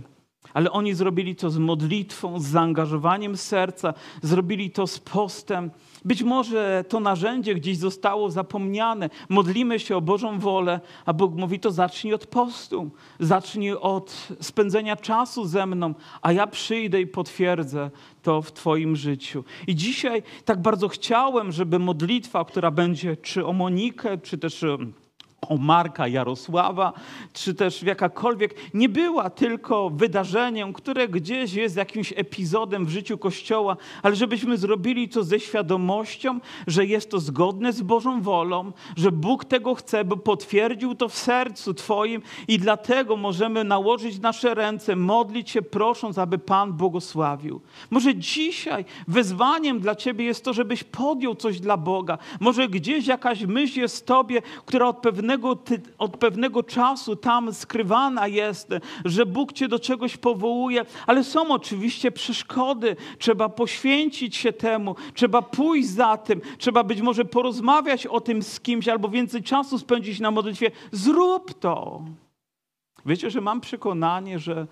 Ale 0.53 0.71
oni 0.71 0.93
zrobili 0.93 1.35
to 1.35 1.49
z 1.49 1.57
modlitwą, 1.57 2.39
z 2.39 2.45
zaangażowaniem 2.45 3.37
serca, 3.37 3.93
zrobili 4.21 4.71
to 4.71 4.87
z 4.87 4.99
postem. 4.99 5.71
Być 6.05 6.24
może 6.24 6.86
to 6.89 7.00
narzędzie 7.00 7.55
gdzieś 7.55 7.77
zostało 7.77 8.31
zapomniane. 8.31 9.10
Modlimy 9.29 9.79
się 9.79 9.98
o 9.98 10.01
Bożą 10.01 10.39
wolę, 10.39 10.79
a 11.05 11.13
Bóg 11.13 11.36
mówi: 11.36 11.60
to 11.60 11.72
zacznij 11.72 12.13
od 12.13 12.25
postu, 12.25 12.91
zacznij 13.20 13.74
od 13.74 14.27
spędzenia 14.41 14.96
czasu 14.96 15.46
ze 15.46 15.65
mną, 15.65 15.93
a 16.22 16.31
ja 16.31 16.48
przyjdę 16.48 17.01
i 17.01 17.08
potwierdzę 17.08 17.91
to 18.24 18.41
w 18.41 18.51
Twoim 18.51 18.96
życiu. 18.96 19.43
I 19.67 19.75
dzisiaj 19.75 20.24
tak 20.46 20.62
bardzo 20.62 20.88
chciałem, 20.88 21.51
żeby 21.51 21.79
modlitwa, 21.79 22.46
która 22.46 22.72
będzie 22.72 23.17
czy 23.17 23.46
o 23.46 23.53
Monikę, 23.53 24.17
czy 24.17 24.38
też 24.38 24.65
o 25.50 25.57
Marka 25.57 26.07
Jarosława, 26.07 26.93
czy 27.33 27.53
też 27.53 27.83
jakakolwiek, 27.83 28.55
nie 28.74 28.89
była 28.89 29.29
tylko 29.29 29.89
wydarzeniem, 29.89 30.74
które 30.74 31.07
gdzieś 31.07 31.53
jest 31.53 31.75
jakimś 31.75 32.13
epizodem 32.15 32.86
w 32.86 32.89
życiu 32.89 33.17
Kościoła, 33.17 33.77
ale 34.03 34.15
żebyśmy 34.15 34.57
zrobili 34.57 35.10
to 35.10 35.24
ze 35.24 35.39
świadomością, 35.39 36.39
że 36.67 36.86
jest 36.86 37.12
to 37.12 37.19
zgodne 37.19 37.74
z 37.74 37.81
Bożą 37.81 38.21
wolą, 38.21 38.71
że 38.98 39.12
Bóg 39.12 39.45
tego 39.45 39.75
chce, 39.75 40.05
by 40.05 40.17
potwierdził 40.17 40.95
to 40.95 41.10
w 41.10 41.17
sercu 41.17 41.74
Twoim 41.74 42.21
i 42.48 42.60
dlatego 42.60 43.17
możemy 43.17 43.63
nałożyć 43.63 44.19
nasze 44.19 44.53
ręce, 44.53 44.95
modlić 44.95 45.50
się, 45.50 45.62
prosząc, 45.62 46.17
aby 46.17 46.38
Pan 46.38 46.74
błogosławił. 46.74 47.62
Może 47.89 48.15
dzisiaj 48.15 48.86
wyzwaniem 49.07 49.79
dla 49.79 49.95
Ciebie 49.95 50.25
jest 50.25 50.45
to, 50.45 50.53
żebyś 50.53 50.83
podjął 50.83 51.36
coś 51.36 51.60
dla 51.60 51.77
Boga. 51.77 52.17
Może 52.39 52.67
gdzieś 52.67 53.07
jakaś 53.07 53.45
myśl 53.45 53.79
jest 53.79 53.98
w 53.98 54.05
Tobie, 54.05 54.41
która 54.65 54.88
od 54.88 54.98
pewnego 54.98 55.40
pewnego, 55.41 55.57
od 55.98 56.17
pewnego 56.17 56.63
czasu 56.63 57.15
tam 57.15 57.53
skrywana 57.53 58.27
jest, 58.27 58.69
że 59.05 59.25
Bóg 59.25 59.53
cię 59.53 59.67
do 59.67 59.79
czegoś 59.79 60.17
powołuje, 60.17 60.86
ale 61.07 61.24
są 61.24 61.51
oczywiście 61.51 62.12
przeszkody. 62.12 62.95
Trzeba 63.17 63.50
poświęcić 63.50 64.36
się 64.36 64.53
temu, 64.53 64.95
trzeba 65.13 65.41
pójść 65.41 65.89
za 65.89 66.17
tym, 66.17 66.41
trzeba 66.57 66.83
być 66.83 67.01
może 67.01 67.25
porozmawiać 67.25 68.07
o 68.07 68.21
tym 68.21 68.43
z 68.43 68.60
kimś 68.60 68.88
albo 68.88 69.10
więcej 69.10 69.43
czasu 69.43 69.79
spędzić 69.79 70.19
na 70.19 70.31
modlitwie. 70.31 70.71
Zrób 70.91 71.60
to. 71.60 72.01
Wiecie, 73.05 73.29
że 73.29 73.41
mam 73.41 73.62
przekonanie, 73.62 74.39
że 74.39 74.67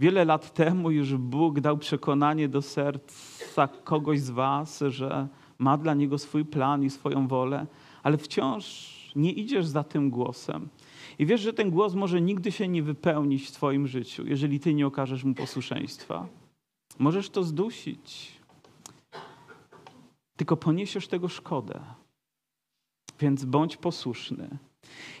wiele 0.00 0.24
lat 0.24 0.54
temu 0.54 0.90
już 0.90 1.14
Bóg 1.14 1.60
dał 1.60 1.78
przekonanie 1.78 2.48
do 2.48 2.62
serca 2.62 3.68
kogoś 3.84 4.20
z 4.20 4.30
Was, 4.30 4.84
że 4.88 5.28
ma 5.58 5.76
dla 5.76 5.94
niego 5.94 6.18
swój 6.18 6.44
plan 6.44 6.84
i 6.84 6.90
swoją 6.90 7.28
wolę, 7.28 7.66
ale 8.02 8.18
wciąż 8.18 8.97
nie 9.18 9.32
idziesz 9.32 9.66
za 9.66 9.84
tym 9.84 10.10
głosem. 10.10 10.68
I 11.18 11.26
wiesz, 11.26 11.40
że 11.40 11.52
ten 11.52 11.70
głos 11.70 11.94
może 11.94 12.20
nigdy 12.20 12.52
się 12.52 12.68
nie 12.68 12.82
wypełnić 12.82 13.46
w 13.48 13.52
Twoim 13.52 13.86
życiu, 13.86 14.26
jeżeli 14.26 14.60
Ty 14.60 14.74
nie 14.74 14.86
okażesz 14.86 15.24
mu 15.24 15.34
posłuszeństwa. 15.34 16.28
Możesz 16.98 17.30
to 17.30 17.44
zdusić, 17.44 18.32
tylko 20.36 20.56
poniesiesz 20.56 21.08
tego 21.08 21.28
szkodę. 21.28 21.80
Więc 23.20 23.44
bądź 23.44 23.76
posłuszny. 23.76 24.58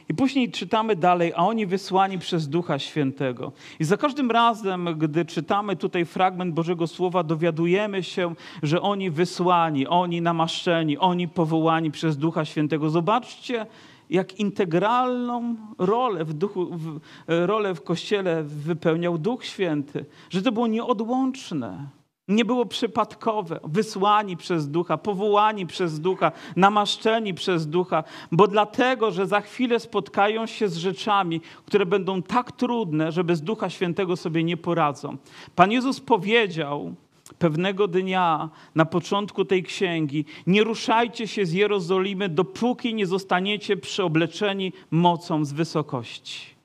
I 0.08 0.14
później 0.14 0.50
czytamy 0.50 0.96
dalej, 0.96 1.32
a 1.36 1.46
oni 1.46 1.66
wysłani 1.66 2.18
przez 2.18 2.48
Ducha 2.48 2.78
Świętego. 2.78 3.52
I 3.80 3.84
za 3.84 3.96
każdym 3.96 4.30
razem, 4.30 4.88
gdy 4.98 5.24
czytamy 5.24 5.76
tutaj 5.76 6.04
fragment 6.04 6.54
Bożego 6.54 6.86
Słowa, 6.86 7.22
dowiadujemy 7.22 8.02
się, 8.02 8.34
że 8.62 8.82
oni 8.82 9.10
wysłani, 9.10 9.86
oni 9.86 10.22
namaszczeni, 10.22 10.98
oni 10.98 11.28
powołani 11.28 11.90
przez 11.90 12.16
Ducha 12.16 12.44
Świętego. 12.44 12.90
Zobaczcie, 12.90 13.66
jak 14.10 14.40
integralną 14.40 15.56
rolę 15.78 16.24
w, 16.24 16.32
duchu, 16.32 16.66
w, 16.66 17.00
rolę 17.28 17.74
w 17.74 17.82
Kościele 17.82 18.42
wypełniał 18.42 19.18
Duch 19.18 19.44
Święty, 19.44 20.04
że 20.30 20.42
to 20.42 20.52
było 20.52 20.66
nieodłączne. 20.66 21.97
Nie 22.28 22.44
było 22.44 22.66
przypadkowe, 22.66 23.60
wysłani 23.64 24.36
przez 24.36 24.68
Ducha, 24.70 24.96
powołani 24.96 25.66
przez 25.66 26.00
Ducha, 26.00 26.32
namaszczeni 26.56 27.34
przez 27.34 27.66
Ducha, 27.66 28.04
bo 28.32 28.46
dlatego, 28.46 29.10
że 29.10 29.26
za 29.26 29.40
chwilę 29.40 29.80
spotkają 29.80 30.46
się 30.46 30.68
z 30.68 30.76
rzeczami, 30.76 31.40
które 31.66 31.86
będą 31.86 32.22
tak 32.22 32.52
trudne, 32.52 33.12
że 33.12 33.24
bez 33.24 33.42
Ducha 33.42 33.70
Świętego 33.70 34.16
sobie 34.16 34.44
nie 34.44 34.56
poradzą. 34.56 35.16
Pan 35.54 35.72
Jezus 35.72 36.00
powiedział 36.00 36.94
pewnego 37.38 37.88
dnia 37.88 38.50
na 38.74 38.84
początku 38.84 39.44
tej 39.44 39.62
księgi: 39.62 40.24
Nie 40.46 40.64
ruszajcie 40.64 41.26
się 41.28 41.46
z 41.46 41.52
Jerozolimy, 41.52 42.28
dopóki 42.28 42.94
nie 42.94 43.06
zostaniecie 43.06 43.76
przeobleczeni 43.76 44.72
mocą 44.90 45.44
z 45.44 45.52
wysokości. 45.52 46.57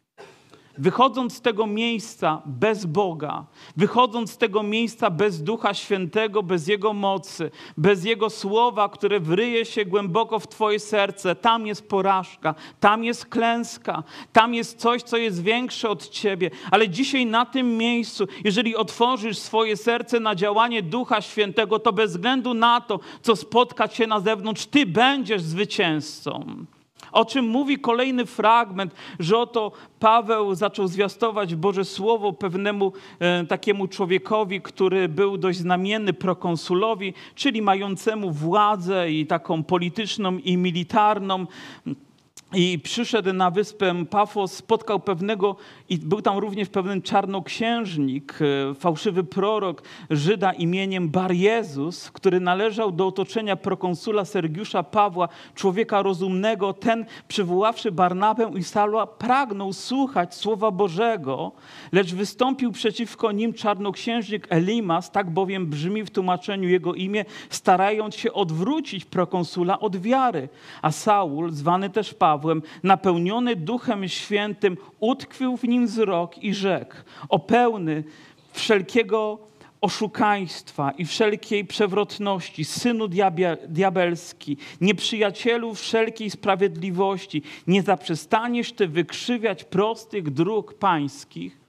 Wychodząc 0.78 1.34
z 1.34 1.42
tego 1.42 1.68
miejsca 1.68 2.42
bez 2.46 2.86
Boga, 2.86 3.46
wychodząc 3.78 4.32
z 4.32 4.38
tego 4.38 4.64
miejsca 4.64 5.10
bez 5.10 5.44
Ducha 5.44 5.74
Świętego, 5.74 6.44
bez 6.44 6.68
Jego 6.68 6.94
mocy, 6.94 7.52
bez 7.78 8.06
Jego 8.06 8.30
słowa, 8.30 8.90
które 8.90 9.20
wryje 9.20 9.66
się 9.66 9.86
głęboko 9.86 10.40
w 10.40 10.48
Twoje 10.48 10.80
serce, 10.80 11.36
tam 11.36 11.68
jest 11.68 11.90
porażka, 11.90 12.56
tam 12.80 13.04
jest 13.04 13.26
klęska, 13.26 14.04
tam 14.32 14.54
jest 14.54 14.80
coś, 14.80 15.04
co 15.04 15.18
jest 15.18 15.44
większe 15.44 15.90
od 15.90 16.10
Ciebie. 16.10 16.52
Ale 16.72 16.90
dzisiaj 16.90 17.26
na 17.26 17.46
tym 17.46 17.78
miejscu, 17.78 18.28
jeżeli 18.44 18.76
otworzysz 18.76 19.38
swoje 19.38 19.78
serce 19.78 20.20
na 20.20 20.36
działanie 20.36 20.84
Ducha 20.84 21.22
Świętego, 21.22 21.80
to 21.80 21.94
bez 21.94 22.12
względu 22.12 22.54
na 22.54 22.82
to, 22.82 23.00
co 23.22 23.36
spotka 23.36 23.88
Cię 23.88 24.08
na 24.08 24.20
zewnątrz, 24.20 24.66
Ty 24.66 24.86
będziesz 24.86 25.42
zwycięzcą. 25.42 26.66
O 27.14 27.26
czym 27.26 27.46
mówi 27.46 27.80
kolejny 27.80 28.26
fragment, 28.26 28.96
że 29.20 29.38
oto 29.38 29.72
Paweł 30.00 30.56
zaczął 30.56 30.88
zwiastować 30.88 31.56
Boże 31.56 31.86
Słowo 31.86 32.34
pewnemu 32.34 32.94
e, 33.20 33.46
takiemu 33.46 33.88
człowiekowi, 33.88 34.62
który 34.62 35.10
był 35.10 35.38
dość 35.38 35.60
znamienny 35.60 36.14
prokonsulowi, 36.14 37.14
czyli 37.36 37.62
mającemu 37.62 38.32
władzę 38.32 39.12
i 39.12 39.28
taką 39.28 39.64
polityczną 39.64 40.38
i 40.38 40.58
militarną. 40.58 41.46
I 42.56 42.80
przyszedł 42.80 43.34
na 43.34 43.52
wyspę 43.52 44.06
Pafos, 44.06 44.54
spotkał 44.54 45.00
pewnego, 45.00 45.56
i 45.90 45.98
był 45.98 46.22
tam 46.22 46.38
również 46.38 46.70
pewien 46.70 47.02
czarnoksiężnik, 47.02 48.40
e, 48.72 48.74
fałszywy 48.74 49.24
prorok, 49.24 49.84
Żyda 50.10 50.54
imieniem 50.54 51.10
Bar 51.10 51.32
Jezus, 51.32 52.12
który 52.12 52.40
należał 52.40 52.92
do 52.92 53.08
otoczenia 53.08 53.56
prokonsula 53.56 54.26
Sergiusza 54.26 54.84
Pawła, 54.84 55.30
człowieka 55.56 56.02
rozumnego. 56.02 56.74
Ten, 56.74 57.06
przywoławszy 57.28 57.92
Barnabę 57.92 58.52
i 58.56 58.64
Salwa, 58.64 59.08
pragnął 59.08 59.74
słuchać 59.74 60.36
Słowa 60.36 60.72
Bożego, 60.72 61.52
lecz 61.92 62.14
wystąpił 62.14 62.72
przeciwko 62.72 63.32
nim 63.32 63.54
czarnoksiężnik 63.54 64.48
Elimas, 64.50 65.12
tak 65.12 65.30
bowiem 65.30 65.68
brzmi 65.68 66.04
w 66.04 66.10
tłumaczeniu 66.10 66.70
jego 66.70 66.94
imię, 66.94 67.26
starając 67.50 68.16
się 68.16 68.34
odwrócić 68.34 69.06
prokonsula 69.06 69.80
od 69.80 69.98
wiary. 69.98 70.50
A 70.82 70.92
Saul, 70.92 71.52
zwany 71.52 71.90
też 71.90 72.14
Paweł, 72.14 72.43
Pawłem, 72.44 72.62
napełniony 72.84 73.56
Duchem 73.56 74.08
Świętym, 74.08 74.78
utkwił 75.00 75.58
w 75.58 75.64
nim 75.64 75.86
wzrok 75.86 76.44
i 76.44 76.54
rzekł: 76.54 76.96
O 77.30 77.40
pełny 77.40 78.04
wszelkiego 78.54 79.40
oszukaństwa 79.82 80.92
i 80.92 81.06
wszelkiej 81.06 81.66
przewrotności, 81.66 82.66
synu 82.66 83.08
diabelski, 83.68 84.58
nieprzyjacielu 84.82 85.76
wszelkiej 85.76 86.30
sprawiedliwości, 86.30 87.42
nie 87.68 87.82
zaprzestaniesz 87.82 88.72
ty 88.72 88.88
wykrzywiać 88.88 89.64
prostych 89.64 90.30
dróg 90.30 90.74
pańskich? 90.74 91.63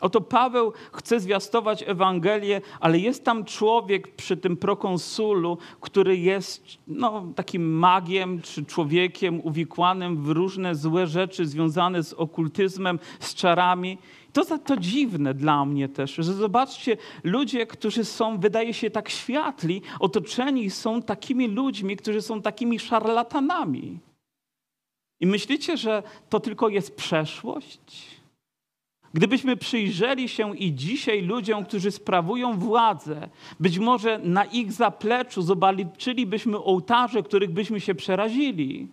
Oto 0.00 0.20
Paweł 0.20 0.72
chce 0.92 1.20
zwiastować 1.20 1.84
Ewangelię, 1.86 2.60
ale 2.80 2.98
jest 2.98 3.24
tam 3.24 3.44
człowiek 3.44 4.16
przy 4.16 4.36
tym 4.36 4.56
prokonsulu, 4.56 5.58
który 5.80 6.16
jest 6.16 6.64
no, 6.86 7.32
takim 7.36 7.78
magiem 7.78 8.42
czy 8.42 8.64
człowiekiem 8.64 9.40
uwikłanym 9.40 10.22
w 10.22 10.28
różne 10.28 10.74
złe 10.74 11.06
rzeczy 11.06 11.46
związane 11.46 12.02
z 12.02 12.12
okultyzmem, 12.12 12.98
z 13.20 13.34
czarami. 13.34 13.98
To, 14.32 14.58
to 14.58 14.76
dziwne 14.76 15.34
dla 15.34 15.64
mnie 15.64 15.88
też, 15.88 16.14
że 16.14 16.22
zobaczcie, 16.22 16.96
ludzie, 17.24 17.66
którzy 17.66 18.04
są, 18.04 18.38
wydaje 18.38 18.74
się, 18.74 18.90
tak 18.90 19.08
światli, 19.08 19.82
otoczeni 20.00 20.70
są 20.70 21.02
takimi 21.02 21.48
ludźmi, 21.48 21.96
którzy 21.96 22.22
są 22.22 22.42
takimi 22.42 22.78
szarlatanami. 22.78 23.98
I 25.20 25.26
myślicie, 25.26 25.76
że 25.76 26.02
to 26.28 26.40
tylko 26.40 26.68
jest 26.68 26.96
przeszłość? 26.96 28.17
Gdybyśmy 29.18 29.56
przyjrzeli 29.56 30.28
się 30.28 30.56
i 30.56 30.74
dzisiaj 30.74 31.22
ludziom, 31.22 31.64
którzy 31.64 31.90
sprawują 31.90 32.58
władzę, 32.58 33.28
być 33.60 33.78
może 33.78 34.18
na 34.18 34.44
ich 34.44 34.72
zapleczu 34.72 35.42
zobaczylibyśmy 35.42 36.58
ołtarze, 36.58 37.22
których 37.22 37.50
byśmy 37.50 37.80
się 37.80 37.94
przerazili. 37.94 38.88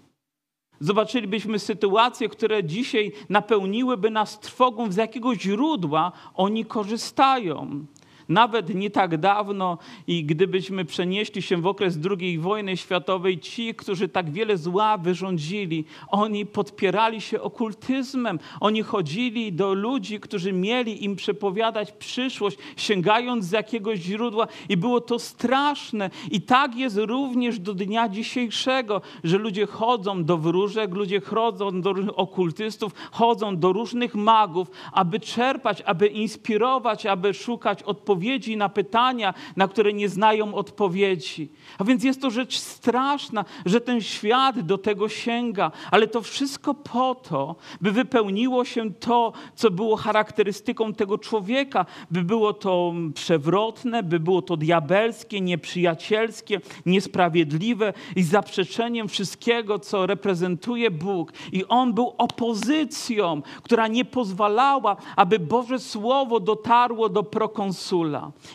Zobaczylibyśmy 0.79 1.59
sytuacje, 1.59 2.29
które 2.29 2.63
dzisiaj 2.63 3.11
napełniłyby 3.29 4.09
nas 4.09 4.39
trwogą, 4.39 4.91
z 4.91 4.95
jakiego 4.95 5.35
źródła 5.35 6.11
oni 6.35 6.65
korzystają. 6.65 7.85
Nawet 8.29 8.75
nie 8.75 8.89
tak 8.89 9.17
dawno, 9.17 9.77
i 10.07 10.23
gdybyśmy 10.23 10.85
przenieśli 10.85 11.41
się 11.41 11.57
w 11.57 11.67
okres 11.67 11.99
II 12.19 12.39
wojny 12.39 12.77
światowej, 12.77 13.39
ci, 13.39 13.75
którzy 13.75 14.09
tak 14.09 14.29
wiele 14.29 14.57
zła 14.57 14.97
wyrządzili, 14.97 15.85
oni 16.07 16.45
podpierali 16.45 17.21
się 17.21 17.41
okultyzmem. 17.41 18.39
Oni 18.59 18.81
chodzili 18.81 19.53
do 19.53 19.73
ludzi, 19.73 20.19
którzy 20.19 20.53
mieli 20.53 21.05
im 21.05 21.15
przepowiadać 21.15 21.91
przyszłość, 21.91 22.57
sięgając 22.77 23.45
z 23.45 23.51
jakiegoś 23.51 23.99
źródła, 23.99 24.47
i 24.69 24.77
było 24.77 25.01
to 25.01 25.19
straszne. 25.19 26.09
I 26.31 26.41
tak 26.41 26.75
jest 26.75 26.97
również 26.97 27.59
do 27.59 27.73
dnia 27.73 28.09
dzisiejszego, 28.09 29.01
że 29.23 29.37
ludzie 29.37 29.65
chodzą 29.65 30.23
do 30.23 30.37
wróżek, 30.37 30.95
ludzie 30.95 31.21
chodzą 31.21 31.81
do 31.81 31.93
okultystów, 32.15 32.93
chodzą 33.11 33.57
do 33.57 33.73
różnych 33.73 34.15
magów, 34.15 34.71
aby 34.91 35.19
czerpać, 35.19 35.81
aby 35.81 36.07
inspirować, 36.07 37.05
aby 37.05 37.33
szukać 37.33 37.83
odpowiedzi 37.83 38.14
odpowiedzi 38.15 38.57
na 38.57 38.69
pytania, 38.69 39.33
na 39.55 39.67
które 39.67 39.93
nie 39.93 40.09
znają 40.09 40.55
odpowiedzi. 40.55 41.49
A 41.77 41.83
więc 41.83 42.03
jest 42.03 42.21
to 42.21 42.29
rzecz 42.29 42.57
straszna, 42.57 43.45
że 43.65 43.81
ten 43.81 44.01
świat 44.01 44.59
do 44.59 44.77
tego 44.77 45.09
sięga, 45.09 45.71
ale 45.91 46.07
to 46.07 46.21
wszystko 46.21 46.73
po 46.73 47.15
to, 47.15 47.55
by 47.81 47.91
wypełniło 47.91 48.65
się 48.65 48.93
to, 48.93 49.33
co 49.55 49.71
było 49.71 49.95
charakterystyką 49.95 50.93
tego 50.93 51.17
człowieka, 51.17 51.85
by 52.11 52.23
było 52.23 52.53
to 52.53 52.93
przewrotne, 53.15 54.03
by 54.03 54.19
było 54.19 54.41
to 54.41 54.57
diabelskie, 54.57 55.41
nieprzyjacielskie, 55.41 56.61
niesprawiedliwe 56.85 57.93
i 58.15 58.23
zaprzeczeniem 58.23 59.07
wszystkiego, 59.07 59.79
co 59.79 60.05
reprezentuje 60.05 60.91
Bóg. 60.91 61.31
I 61.51 61.65
on 61.65 61.93
był 61.93 62.13
opozycją, 62.17 63.41
która 63.63 63.87
nie 63.87 64.05
pozwalała, 64.05 64.95
aby 65.15 65.39
Boże 65.39 65.79
Słowo 65.79 66.39
dotarło 66.39 67.09
do 67.09 67.23
prokonsula. 67.23 68.04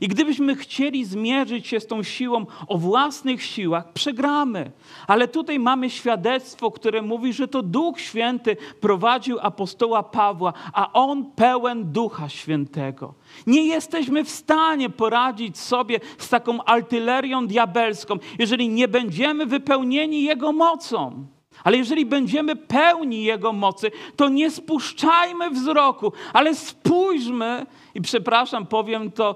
I 0.01 0.09
gdybyśmy 0.09 0.57
chcieli 0.57 1.05
zmierzyć 1.05 1.67
się 1.67 1.81
z 1.81 1.87
tą 1.87 2.03
siłą 2.03 2.47
o 2.69 2.79
własnych 2.79 3.43
siłach, 3.43 3.93
przegramy. 3.93 4.71
Ale 5.07 5.29
tutaj 5.29 5.59
mamy 5.59 5.91
świadectwo, 5.91 6.71
które 6.71 7.03
mówi, 7.03 7.33
że 7.33 7.49
to 7.49 7.63
Duch 7.63 8.01
Święty 8.01 8.57
prowadził 8.81 9.39
apostoła 9.41 10.03
Pawła, 10.03 10.53
a 10.73 10.93
on 10.93 11.25
pełen 11.25 11.93
Ducha 11.93 12.29
Świętego. 12.29 13.15
Nie 13.47 13.67
jesteśmy 13.67 14.25
w 14.25 14.31
stanie 14.31 14.91
poradzić 14.91 15.59
sobie 15.59 16.01
z 16.19 16.29
taką 16.29 16.65
artylerią 16.65 17.47
diabelską, 17.47 18.19
jeżeli 18.39 18.69
nie 18.69 18.89
będziemy 18.89 19.47
wypełnieni 19.47 20.23
Jego 20.23 20.53
mocą. 20.53 21.27
Ale 21.65 21.77
jeżeli 21.77 22.07
będziemy 22.07 22.57
pełni 22.57 23.25
Jego 23.25 23.53
mocy, 23.53 23.91
to 24.17 24.29
nie 24.29 24.51
spuszczajmy 24.51 25.51
wzroku, 25.51 26.13
ale 26.33 26.55
spójrzmy, 26.55 27.67
i 27.95 28.01
przepraszam, 28.01 28.67
powiem 28.67 29.13
to 29.13 29.35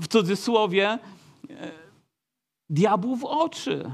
w 0.00 0.08
cudzysłowie, 0.08 0.98
e, 1.50 1.70
diabłu 2.70 3.16
w 3.16 3.24
oczy. 3.24 3.90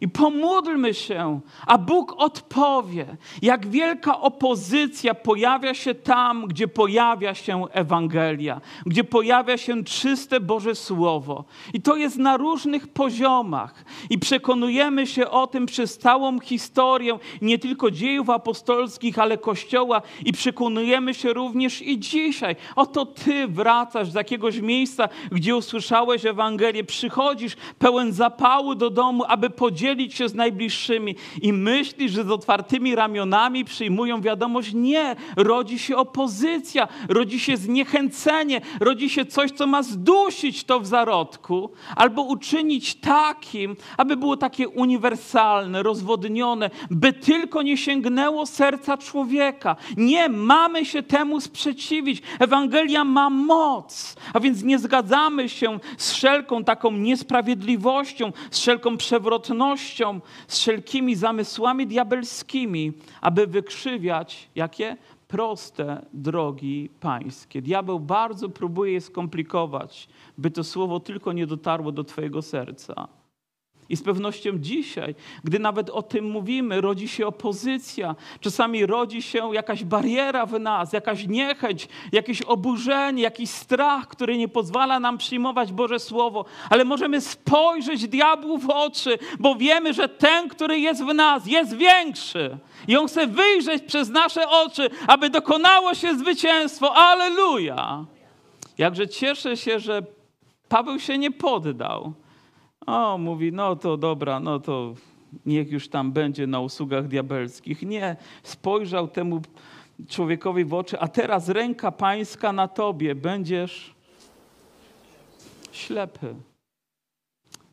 I 0.00 0.08
pomódlmy 0.08 0.94
się, 0.94 1.40
a 1.66 1.78
Bóg 1.78 2.14
odpowie, 2.16 3.16
jak 3.42 3.66
wielka 3.66 4.20
opozycja 4.20 5.14
pojawia 5.14 5.74
się 5.74 5.94
tam, 5.94 6.46
gdzie 6.46 6.68
pojawia 6.68 7.34
się 7.34 7.64
Ewangelia, 7.72 8.60
gdzie 8.86 9.04
pojawia 9.04 9.56
się 9.56 9.84
czyste 9.84 10.40
Boże 10.40 10.74
Słowo. 10.74 11.44
I 11.74 11.80
to 11.80 11.96
jest 11.96 12.16
na 12.16 12.36
różnych 12.36 12.88
poziomach. 12.88 13.84
I 14.10 14.18
przekonujemy 14.18 15.06
się 15.06 15.30
o 15.30 15.46
tym 15.46 15.66
przez 15.66 15.98
całą 15.98 16.40
historię, 16.40 17.18
nie 17.42 17.58
tylko 17.58 17.90
dziejów 17.90 18.30
apostolskich, 18.30 19.18
ale 19.18 19.38
Kościoła. 19.38 20.02
I 20.24 20.32
przekonujemy 20.32 21.14
się 21.14 21.32
również 21.32 21.82
i 21.82 21.98
dzisiaj. 21.98 22.56
Oto 22.76 23.06
Ty 23.06 23.48
wracasz 23.48 24.10
z 24.10 24.14
jakiegoś 24.14 24.60
miejsca, 24.60 25.08
gdzie 25.32 25.56
usłyszałeś 25.56 26.26
Ewangelię, 26.26 26.84
przychodzisz 26.84 27.56
pełen 27.78 28.12
zapału 28.12 28.74
do 28.74 28.90
domu, 28.90 29.24
aby 29.28 29.50
podzielić 29.50 29.87
podzielić 29.88 30.14
się 30.14 30.28
z 30.28 30.34
najbliższymi 30.34 31.14
i 31.42 31.52
myślisz, 31.52 32.12
że 32.12 32.24
z 32.24 32.30
otwartymi 32.30 32.94
ramionami 32.94 33.64
przyjmują 33.64 34.20
wiadomość. 34.20 34.72
Nie, 34.74 35.16
rodzi 35.36 35.78
się 35.78 35.96
opozycja, 35.96 36.88
rodzi 37.08 37.40
się 37.40 37.56
zniechęcenie, 37.56 38.60
rodzi 38.80 39.10
się 39.10 39.26
coś, 39.26 39.50
co 39.50 39.66
ma 39.66 39.82
zdusić 39.82 40.64
to 40.64 40.80
w 40.80 40.86
zarodku, 40.86 41.70
albo 41.96 42.22
uczynić 42.22 42.94
takim, 42.94 43.76
aby 43.96 44.16
było 44.16 44.36
takie 44.36 44.68
uniwersalne, 44.68 45.82
rozwodnione, 45.82 46.70
by 46.90 47.12
tylko 47.12 47.62
nie 47.62 47.76
sięgnęło 47.76 48.46
serca 48.46 48.96
człowieka. 48.96 49.76
Nie, 49.96 50.28
mamy 50.28 50.84
się 50.84 51.02
temu 51.02 51.40
sprzeciwić. 51.40 52.22
Ewangelia 52.38 53.04
ma 53.04 53.30
moc, 53.30 54.16
a 54.34 54.40
więc 54.40 54.62
nie 54.62 54.78
zgadzamy 54.78 55.48
się 55.48 55.78
z 55.98 56.12
wszelką 56.12 56.64
taką 56.64 56.92
niesprawiedliwością, 56.92 58.32
z 58.50 58.58
wszelką 58.60 58.96
przewrotnością, 58.96 59.77
z 60.48 60.58
wszelkimi 60.58 61.14
zamysłami 61.14 61.86
diabelskimi, 61.86 62.92
aby 63.20 63.46
wykrzywiać 63.46 64.48
jakie? 64.54 64.96
Proste 65.28 66.06
drogi 66.12 66.90
pańskie. 67.00 67.62
Diabeł 67.62 68.00
bardzo 68.00 68.48
próbuje 68.48 68.92
je 68.92 69.00
skomplikować, 69.00 70.08
by 70.38 70.50
to 70.50 70.64
słowo 70.64 71.00
tylko 71.00 71.32
nie 71.32 71.46
dotarło 71.46 71.92
do 71.92 72.04
Twojego 72.04 72.42
serca. 72.42 73.08
I 73.88 73.96
z 73.96 74.02
pewnością 74.02 74.50
dzisiaj, 74.58 75.14
gdy 75.44 75.58
nawet 75.58 75.90
o 75.90 76.02
tym 76.02 76.30
mówimy, 76.30 76.80
rodzi 76.80 77.08
się 77.08 77.26
opozycja, 77.26 78.14
czasami 78.40 78.86
rodzi 78.86 79.22
się 79.22 79.54
jakaś 79.54 79.84
bariera 79.84 80.46
w 80.46 80.60
nas, 80.60 80.92
jakaś 80.92 81.26
niechęć, 81.26 81.88
jakieś 82.12 82.42
oburzenie, 82.42 83.22
jakiś 83.22 83.50
strach, 83.50 84.08
który 84.08 84.38
nie 84.38 84.48
pozwala 84.48 85.00
nam 85.00 85.18
przyjmować 85.18 85.72
Boże 85.72 85.98
Słowo, 85.98 86.44
ale 86.70 86.84
możemy 86.84 87.20
spojrzeć 87.20 88.08
diabłu 88.08 88.58
w 88.58 88.70
oczy, 88.70 89.18
bo 89.38 89.54
wiemy, 89.54 89.94
że 89.94 90.08
ten, 90.08 90.48
który 90.48 90.78
jest 90.78 91.04
w 91.04 91.14
nas, 91.14 91.46
jest 91.46 91.76
większy. 91.76 92.58
I 92.88 92.96
on 92.96 93.06
chce 93.06 93.26
wyjrzeć 93.26 93.82
przez 93.82 94.08
nasze 94.08 94.48
oczy, 94.48 94.90
aby 95.06 95.30
dokonało 95.30 95.94
się 95.94 96.18
zwycięstwo. 96.18 96.94
Aleluja! 96.96 98.04
Jakże 98.78 99.08
cieszę 99.08 99.56
się, 99.56 99.80
że 99.80 100.02
Paweł 100.68 100.98
się 100.98 101.18
nie 101.18 101.30
poddał 101.30 102.12
o, 102.88 103.18
mówi, 103.18 103.52
no 103.52 103.76
to 103.76 103.96
dobra, 103.96 104.40
no 104.40 104.60
to 104.60 104.94
niech 105.46 105.70
już 105.70 105.88
tam 105.88 106.12
będzie 106.12 106.46
na 106.46 106.60
usługach 106.60 107.08
diabelskich. 107.08 107.82
Nie, 107.82 108.16
spojrzał 108.42 109.08
temu 109.08 109.40
człowiekowi 110.08 110.64
w 110.64 110.74
oczy, 110.74 111.00
a 111.00 111.08
teraz 111.08 111.48
ręka 111.48 111.92
pańska 111.92 112.52
na 112.52 112.68
tobie, 112.68 113.14
będziesz 113.14 113.94
ślepy. 115.72 116.34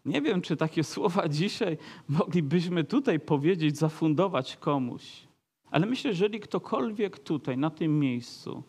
Nie 0.06 0.21
wiem, 0.21 0.41
czy 0.41 0.58
takie 0.58 0.84
słowa 0.93 1.30
dzisiaj 1.30 1.78
moglibyśmy 2.08 2.84
tutaj 2.84 3.19
powiedzieć, 3.19 3.78
zafundować 3.78 4.58
komuś. 4.58 5.04
Ale 5.71 5.86
myślę, 5.86 6.13
że 6.13 6.25
jeżeli 6.25 6.39
ktokolwiek 6.39 7.19
tutaj, 7.19 7.58
na 7.58 7.69
tym 7.69 7.99
miejscu, 7.99 8.63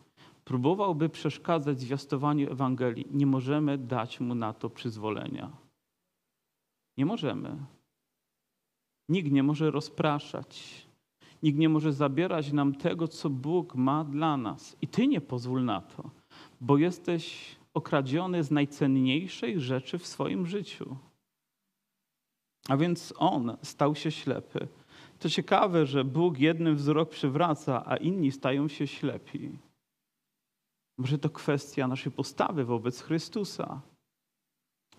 próbowałby 0.45 1.09
przeszkadzać 1.09 1.79
zwiastowaniu 1.79 2.51
Ewangelii, 2.51 3.07
nie 3.11 3.25
możemy 3.25 3.77
dać 3.77 4.19
mu 4.19 4.35
na 4.35 4.53
to 4.53 4.69
przyzwolenia. 4.69 5.66
Nie 6.97 7.05
możemy. 7.05 7.57
Nikt 9.09 9.31
nie 9.31 9.43
może 9.43 9.71
rozpraszać. 9.71 10.87
Nikt 11.43 11.59
nie 11.59 11.69
może 11.69 11.93
zabierać 11.93 12.51
nam 12.51 12.75
tego, 12.75 13.07
co 13.07 13.29
Bóg 13.29 13.75
ma 13.75 14.03
dla 14.03 14.37
nas. 14.37 14.77
I 14.81 14.87
Ty 14.87 15.07
nie 15.07 15.21
pozwól 15.21 15.65
na 15.65 15.81
to, 15.81 16.09
bo 16.61 16.77
jesteś 16.77 17.55
okradziony 17.73 18.43
z 18.43 18.51
najcenniejszej 18.51 19.59
rzeczy 19.59 19.97
w 19.97 20.07
swoim 20.07 20.45
życiu. 20.45 20.97
A 22.69 22.77
więc 22.77 23.13
On 23.17 23.57
stał 23.61 23.95
się 23.95 24.11
ślepy. 24.11 24.67
To 25.19 25.29
ciekawe, 25.29 25.85
że 25.85 26.03
Bóg 26.03 26.39
jednym 26.39 26.75
wzrok 26.75 27.09
przywraca, 27.09 27.83
a 27.85 27.97
inni 27.97 28.31
stają 28.31 28.67
się 28.67 28.87
ślepi. 28.87 29.57
Może 30.97 31.17
to 31.17 31.29
kwestia 31.29 31.87
naszej 31.87 32.11
postawy 32.11 32.65
wobec 32.65 33.01
Chrystusa. 33.01 33.81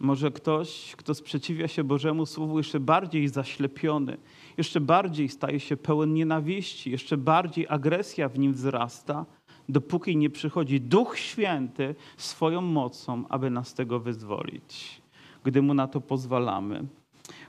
Może 0.01 0.31
ktoś, 0.31 0.95
kto 0.97 1.15
sprzeciwia 1.15 1.69
się 1.69 1.85
Bożemu 1.85 2.27
Słowu, 2.27 2.59
jeszcze 2.59 2.81
bardziej 2.81 3.29
zaślepiony, 3.29 4.17
jeszcze 4.57 4.81
bardziej 4.81 5.29
staje 5.29 5.61
się 5.61 5.77
pełen 5.77 6.15
nienawiści, 6.15 6.91
jeszcze 6.91 7.17
bardziej 7.17 7.67
agresja 7.69 8.29
w 8.29 8.39
nim 8.39 8.53
wzrasta, 8.53 9.27
dopóki 9.69 10.17
nie 10.17 10.31
przychodzi 10.31 10.81
Duch 10.81 11.19
Święty 11.19 11.95
swoją 12.17 12.61
mocą, 12.61 13.25
aby 13.29 13.51
nas 13.51 13.69
z 13.69 13.75
tego 13.75 14.01
wyzwolić, 14.01 15.03
gdy 15.45 15.63
mu 15.63 15.75
na 15.75 15.89
to 15.89 16.01
pozwalamy. 16.01 16.87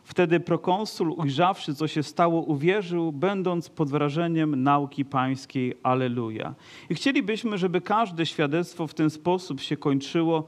Wtedy 0.03 0.39
prokonsul, 0.39 1.13
ujrzawszy, 1.17 1.75
co 1.75 1.87
się 1.87 2.03
stało, 2.03 2.41
uwierzył, 2.41 3.11
będąc 3.11 3.69
pod 3.69 3.89
wrażeniem 3.89 4.63
nauki 4.63 5.05
pańskiej. 5.05 5.73
Aleluja. 5.83 6.55
I 6.89 6.95
chcielibyśmy, 6.95 7.57
żeby 7.57 7.81
każde 7.81 8.25
świadectwo 8.25 8.87
w 8.87 8.93
ten 8.93 9.09
sposób 9.09 9.61
się 9.61 9.77
kończyło 9.77 10.43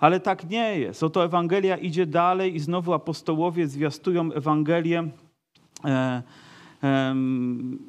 ale 0.00 0.20
tak 0.20 0.50
nie 0.50 0.78
jest. 0.78 1.02
Oto 1.02 1.24
Ewangelia 1.24 1.76
idzie 1.76 2.06
dalej 2.06 2.54
i 2.54 2.60
znowu 2.60 2.92
apostołowie 2.92 3.66
zwiastują 3.66 4.32
Ewangelię. 4.32 5.08
E, 5.84 6.22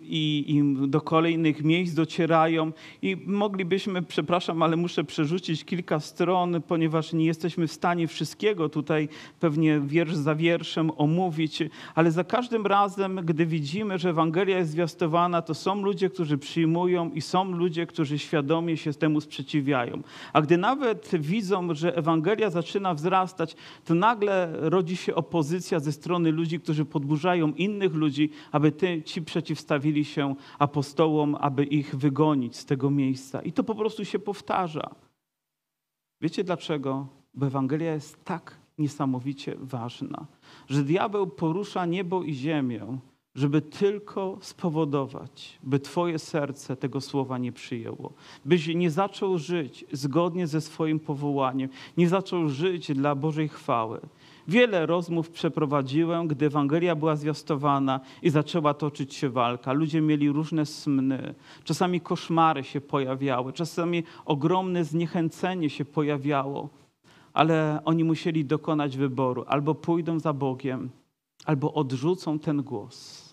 i, 0.01 0.45
i, 0.47 0.87
do 0.87 1.01
kolejnych 1.01 1.63
miejsc 1.63 1.93
docierają. 1.93 2.71
I 3.01 3.17
moglibyśmy, 3.25 4.01
przepraszam, 4.01 4.61
ale 4.63 4.75
muszę 4.75 5.03
przerzucić 5.03 5.65
kilka 5.65 5.99
stron, 5.99 6.61
ponieważ 6.67 7.13
nie 7.13 7.25
jesteśmy 7.25 7.67
w 7.67 7.71
stanie 7.71 8.07
wszystkiego 8.07 8.69
tutaj 8.69 9.09
pewnie 9.39 9.79
wiersz 9.79 10.15
za 10.15 10.35
wierszem 10.35 10.91
omówić, 10.97 11.63
ale 11.95 12.11
za 12.11 12.23
każdym 12.23 12.67
razem, 12.67 13.19
gdy 13.23 13.45
widzimy, 13.45 13.97
że 13.97 14.09
Ewangelia 14.09 14.57
jest 14.57 14.71
zwiastowana, 14.71 15.41
to 15.41 15.53
są 15.53 15.81
ludzie, 15.81 16.09
którzy 16.09 16.37
przyjmują 16.37 17.11
i 17.11 17.21
są 17.21 17.51
ludzie, 17.51 17.85
którzy 17.85 18.19
świadomie 18.19 18.77
się 18.77 18.93
temu 18.93 19.21
sprzeciwiają. 19.21 20.01
A 20.33 20.41
gdy 20.41 20.57
nawet 20.57 21.11
widzą, 21.19 21.75
że 21.75 21.95
Ewangelia 21.95 22.49
zaczyna 22.49 22.93
wzrastać, 22.93 23.55
to 23.85 23.95
nagle 23.95 24.53
rodzi 24.59 24.95
się 24.95 25.15
opozycja 25.15 25.79
ze 25.79 25.91
strony 25.91 26.31
ludzi, 26.31 26.59
którzy 26.59 26.85
podburzają 26.85 27.53
innych 27.53 27.93
ludzi, 27.93 28.29
aby 28.51 28.71
ci 29.05 29.21
przeciwstawili 29.21 30.05
się 30.05 30.35
apostołom, 30.59 31.35
aby 31.39 31.63
ich 31.63 31.95
wygonić 31.95 32.55
z 32.55 32.65
tego 32.65 32.89
miejsca. 32.89 33.41
I 33.41 33.51
to 33.51 33.63
po 33.63 33.75
prostu 33.75 34.05
się 34.05 34.19
powtarza. 34.19 34.95
Wiecie 36.21 36.43
dlaczego? 36.43 37.07
Bo 37.33 37.45
Ewangelia 37.45 37.93
jest 37.93 38.23
tak 38.23 38.57
niesamowicie 38.77 39.55
ważna, 39.59 40.25
że 40.69 40.83
diabeł 40.83 41.27
porusza 41.27 41.85
niebo 41.85 42.23
i 42.23 42.33
ziemię, 42.33 42.97
żeby 43.35 43.61
tylko 43.61 44.37
spowodować, 44.41 45.59
by 45.63 45.79
Twoje 45.79 46.19
serce 46.19 46.75
tego 46.75 47.01
słowa 47.01 47.37
nie 47.37 47.51
przyjęło, 47.51 48.13
byś 48.45 48.67
nie 48.67 48.91
zaczął 48.91 49.37
żyć 49.37 49.85
zgodnie 49.91 50.47
ze 50.47 50.61
swoim 50.61 50.99
powołaniem, 50.99 51.69
nie 51.97 52.09
zaczął 52.09 52.49
żyć 52.49 52.91
dla 52.93 53.15
Bożej 53.15 53.49
chwały. 53.49 53.99
Wiele 54.47 54.85
rozmów 54.85 55.29
przeprowadziłem, 55.29 56.27
gdy 56.27 56.45
Ewangelia 56.45 56.95
była 56.95 57.15
zwiastowana 57.15 57.99
i 58.21 58.29
zaczęła 58.29 58.73
toczyć 58.73 59.13
się 59.13 59.29
walka. 59.29 59.73
Ludzie 59.73 60.01
mieli 60.01 60.29
różne 60.29 60.65
sny, 60.65 61.33
czasami 61.63 62.01
koszmary 62.01 62.63
się 62.63 62.81
pojawiały, 62.81 63.53
czasami 63.53 64.03
ogromne 64.25 64.83
zniechęcenie 64.83 65.69
się 65.69 65.85
pojawiało, 65.85 66.69
ale 67.33 67.81
oni 67.85 68.03
musieli 68.03 68.45
dokonać 68.45 68.97
wyboru: 68.97 69.45
albo 69.47 69.75
pójdą 69.75 70.19
za 70.19 70.33
Bogiem, 70.33 70.89
albo 71.45 71.73
odrzucą 71.73 72.39
ten 72.39 72.61
głos. 72.63 73.30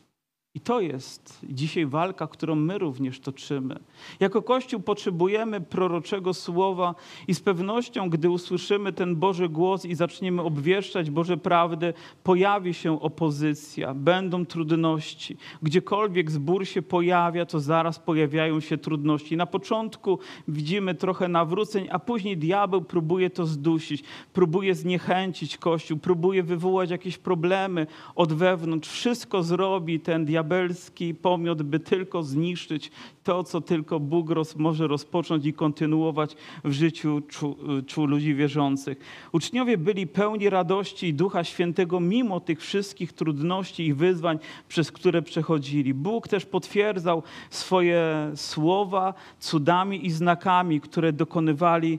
I 0.59 0.61
to 0.61 0.81
jest 0.81 1.39
dzisiaj 1.43 1.87
walka, 1.87 2.27
którą 2.27 2.55
my 2.55 2.79
również 2.79 3.21
toczymy. 3.21 3.79
Jako 4.21 4.43
Kościół 4.43 4.81
potrzebujemy 4.81 5.61
proroczego 5.61 6.35
słowa 6.35 6.95
i 7.29 7.35
z 7.35 7.41
pewnością, 7.41 8.11
gdy 8.11 8.31
usłyszymy 8.31 8.93
ten 8.93 9.17
Boży 9.17 9.49
głos 9.49 9.85
i 9.85 9.95
zaczniemy 9.95 10.43
obwieszczać 10.43 11.11
Boże 11.11 11.37
prawdy, 11.37 11.95
pojawi 12.23 12.75
się 12.75 13.01
opozycja, 13.01 13.95
będą 13.95 14.47
trudności. 14.47 15.37
Gdziekolwiek 15.63 16.31
zbór 16.31 16.67
się 16.67 16.83
pojawia, 16.83 17.47
to 17.47 17.61
zaraz 17.61 17.99
pojawiają 17.99 18.61
się 18.61 18.79
trudności. 18.79 19.37
Na 19.37 19.47
początku 19.47 20.19
widzimy 20.49 20.95
trochę 20.95 21.29
nawróceń, 21.29 21.89
a 21.91 21.99
później 21.99 22.37
diabeł 22.37 22.83
próbuje 22.83 23.31
to 23.31 23.47
zdusić, 23.47 24.05
próbuje 24.33 24.75
zniechęcić 24.75 25.57
Kościół, 25.57 25.99
próbuje 25.99 26.43
wywołać 26.43 26.91
jakieś 26.91 27.19
problemy 27.19 27.87
od 28.15 28.33
wewnątrz. 28.33 28.89
Wszystko 28.89 29.43
zrobi 29.43 30.01
ten 30.01 30.25
diabeł 30.25 30.48
diabelski 30.49 31.15
pomiot, 31.15 31.63
by 31.63 31.81
tylko 31.81 32.23
zniszczyć 32.23 32.91
to, 33.29 33.45
co 33.45 33.61
tylko 33.61 34.01
Bóg 34.01 34.31
roz, 34.31 34.57
może 34.57 34.87
rozpocząć 34.87 35.47
i 35.47 35.53
kontynuować 35.53 36.37
w 36.65 36.73
życiu 36.73 37.23
czu, 37.29 37.57
czu 37.87 38.07
ludzi 38.07 38.35
wierzących. 38.35 38.99
Uczniowie 39.33 39.79
byli 39.79 40.07
pełni 40.07 40.51
radości 40.51 41.07
i 41.07 41.15
Ducha 41.15 41.45
Świętego 41.45 42.01
mimo 42.01 42.41
tych 42.41 42.61
wszystkich 42.61 43.13
trudności 43.13 43.87
i 43.87 43.95
wyzwań, 43.95 44.39
przez 44.69 44.93
które 44.93 45.23
przechodzili. 45.23 45.95
Bóg 45.95 46.29
też 46.29 46.47
potwierdzał 46.47 47.23
swoje 47.51 48.31
słowa 48.35 49.15
cudami 49.39 50.07
i 50.07 50.11
znakami, 50.11 50.81
które 50.81 51.13
dokonywali 51.13 51.99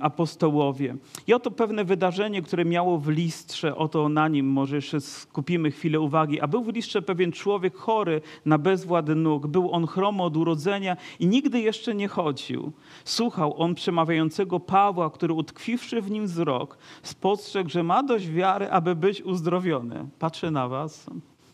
apostołowie. 0.00 0.96
I 1.26 1.34
oto 1.34 1.50
pewne 1.50 1.84
wydarzenie, 1.84 2.42
które 2.42 2.64
miało 2.64 2.98
w 2.98 3.08
listrze, 3.08 3.76
oto 3.76 4.08
na 4.08 4.28
nim 4.28 4.46
może 4.46 4.76
jeszcze 4.76 5.00
skupimy 5.00 5.70
chwilę 5.70 6.00
uwagi, 6.00 6.40
a 6.40 6.46
był 6.46 6.64
w 6.64 6.74
listrze 6.74 7.02
pewien 7.02 7.32
człowiek 7.32 7.76
chory 7.76 8.20
na 8.46 8.58
bezwład 8.58 9.08
nóg. 9.16 9.46
Był 9.46 9.72
on 9.72 9.86
chromo 9.86 10.24
od 10.24 10.36
urodzenia 10.44 10.96
i 11.20 11.26
nigdy 11.26 11.60
jeszcze 11.60 11.94
nie 11.94 12.08
chodził. 12.08 12.72
Słuchał 13.04 13.62
on 13.62 13.74
przemawiającego 13.74 14.60
Pawła, 14.60 15.10
który 15.10 15.32
utkwiwszy 15.34 16.02
w 16.02 16.10
nim 16.10 16.26
wzrok, 16.26 16.78
spostrzegł, 17.02 17.70
że 17.70 17.82
ma 17.82 18.02
dość 18.02 18.28
wiary, 18.28 18.70
aby 18.70 18.94
być 18.94 19.22
uzdrowiony. 19.22 20.08
Patrzę 20.18 20.50
na 20.50 20.68
was. 20.68 21.06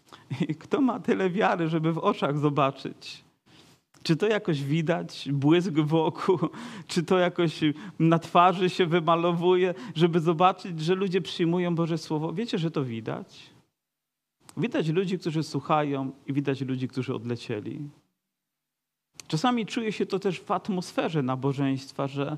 Kto 0.63 0.81
ma 0.81 1.01
tyle 1.01 1.31
wiary, 1.31 1.69
żeby 1.69 1.93
w 1.93 1.99
oczach 1.99 2.39
zobaczyć? 2.39 3.25
Czy 4.03 4.17
to 4.17 4.27
jakoś 4.27 4.63
widać, 4.63 5.29
błysk 5.33 5.73
wokół, 5.73 6.39
czy 6.91 7.03
to 7.03 7.19
jakoś 7.19 7.61
na 7.99 8.19
twarzy 8.19 8.71
się 8.71 8.87
wymalowuje, 8.87 9.75
żeby 9.95 10.21
zobaczyć, 10.21 10.81
że 10.81 10.95
ludzie 10.95 11.21
przyjmują 11.21 11.75
Boże 11.75 11.99
Słowo? 11.99 12.33
Wiecie, 12.33 12.59
że 12.59 12.71
to 12.71 12.85
widać? 12.85 13.51
Widać 14.57 14.89
ludzi, 14.89 15.19
którzy 15.19 15.43
słuchają 15.43 16.13
i 16.27 16.33
widać 16.33 16.61
ludzi, 16.61 16.89
którzy 16.89 17.15
odlecieli. 17.15 17.81
Czasami 19.31 19.67
czuje 19.67 19.93
się 19.93 20.07
to 20.07 20.19
też 20.19 20.41
w 20.41 20.51
atmosferze 20.51 21.23
nabożeństwa, 21.23 22.07
że 22.07 22.37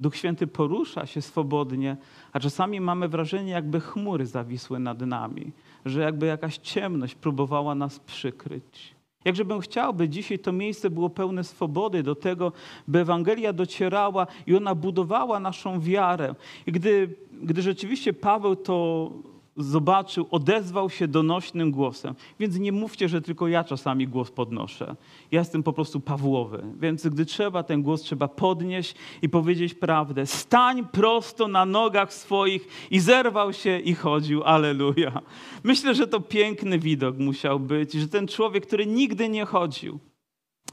Duch 0.00 0.16
Święty 0.16 0.46
porusza 0.46 1.06
się 1.06 1.22
swobodnie, 1.22 1.96
a 2.32 2.40
czasami 2.40 2.80
mamy 2.80 3.08
wrażenie, 3.08 3.52
jakby 3.52 3.80
chmury 3.80 4.26
zawisły 4.26 4.78
nad 4.78 5.00
nami, 5.00 5.52
że 5.84 6.00
jakby 6.00 6.26
jakaś 6.26 6.58
ciemność 6.58 7.14
próbowała 7.14 7.74
nas 7.74 7.98
przykryć. 8.00 8.94
Jakże 9.24 9.44
bym 9.44 9.60
chciał, 9.60 9.94
by 9.94 10.08
dzisiaj 10.08 10.38
to 10.38 10.52
miejsce 10.52 10.90
było 10.90 11.10
pełne 11.10 11.44
swobody 11.44 12.02
do 12.02 12.14
tego, 12.14 12.52
by 12.88 12.98
Ewangelia 12.98 13.52
docierała 13.52 14.26
i 14.46 14.56
ona 14.56 14.74
budowała 14.74 15.40
naszą 15.40 15.80
wiarę. 15.80 16.34
I 16.66 16.72
gdy, 16.72 17.14
gdy 17.42 17.62
rzeczywiście 17.62 18.12
Paweł 18.12 18.56
to 18.56 19.10
zobaczył, 19.58 20.26
odezwał 20.30 20.90
się 20.90 21.08
donośnym 21.08 21.70
głosem. 21.70 22.14
Więc 22.40 22.58
nie 22.58 22.72
mówcie, 22.72 23.08
że 23.08 23.22
tylko 23.22 23.48
ja 23.48 23.64
czasami 23.64 24.08
głos 24.08 24.30
podnoszę. 24.30 24.96
Ja 25.30 25.38
jestem 25.38 25.62
po 25.62 25.72
prostu 25.72 26.00
Pawłowy. 26.00 26.62
Więc 26.80 27.06
gdy 27.06 27.26
trzeba, 27.26 27.62
ten 27.62 27.82
głos 27.82 28.02
trzeba 28.02 28.28
podnieść 28.28 28.94
i 29.22 29.28
powiedzieć 29.28 29.74
prawdę. 29.74 30.26
Stań 30.26 30.86
prosto 30.86 31.48
na 31.48 31.66
nogach 31.66 32.12
swoich 32.12 32.88
i 32.90 33.00
zerwał 33.00 33.52
się 33.52 33.78
i 33.78 33.94
chodził. 33.94 34.44
Aleluja. 34.44 35.22
Myślę, 35.64 35.94
że 35.94 36.06
to 36.06 36.20
piękny 36.20 36.78
widok 36.78 37.18
musiał 37.18 37.60
być, 37.60 37.92
że 37.92 38.08
ten 38.08 38.28
człowiek, 38.28 38.66
który 38.66 38.86
nigdy 38.86 39.28
nie 39.28 39.44
chodził, 39.44 39.98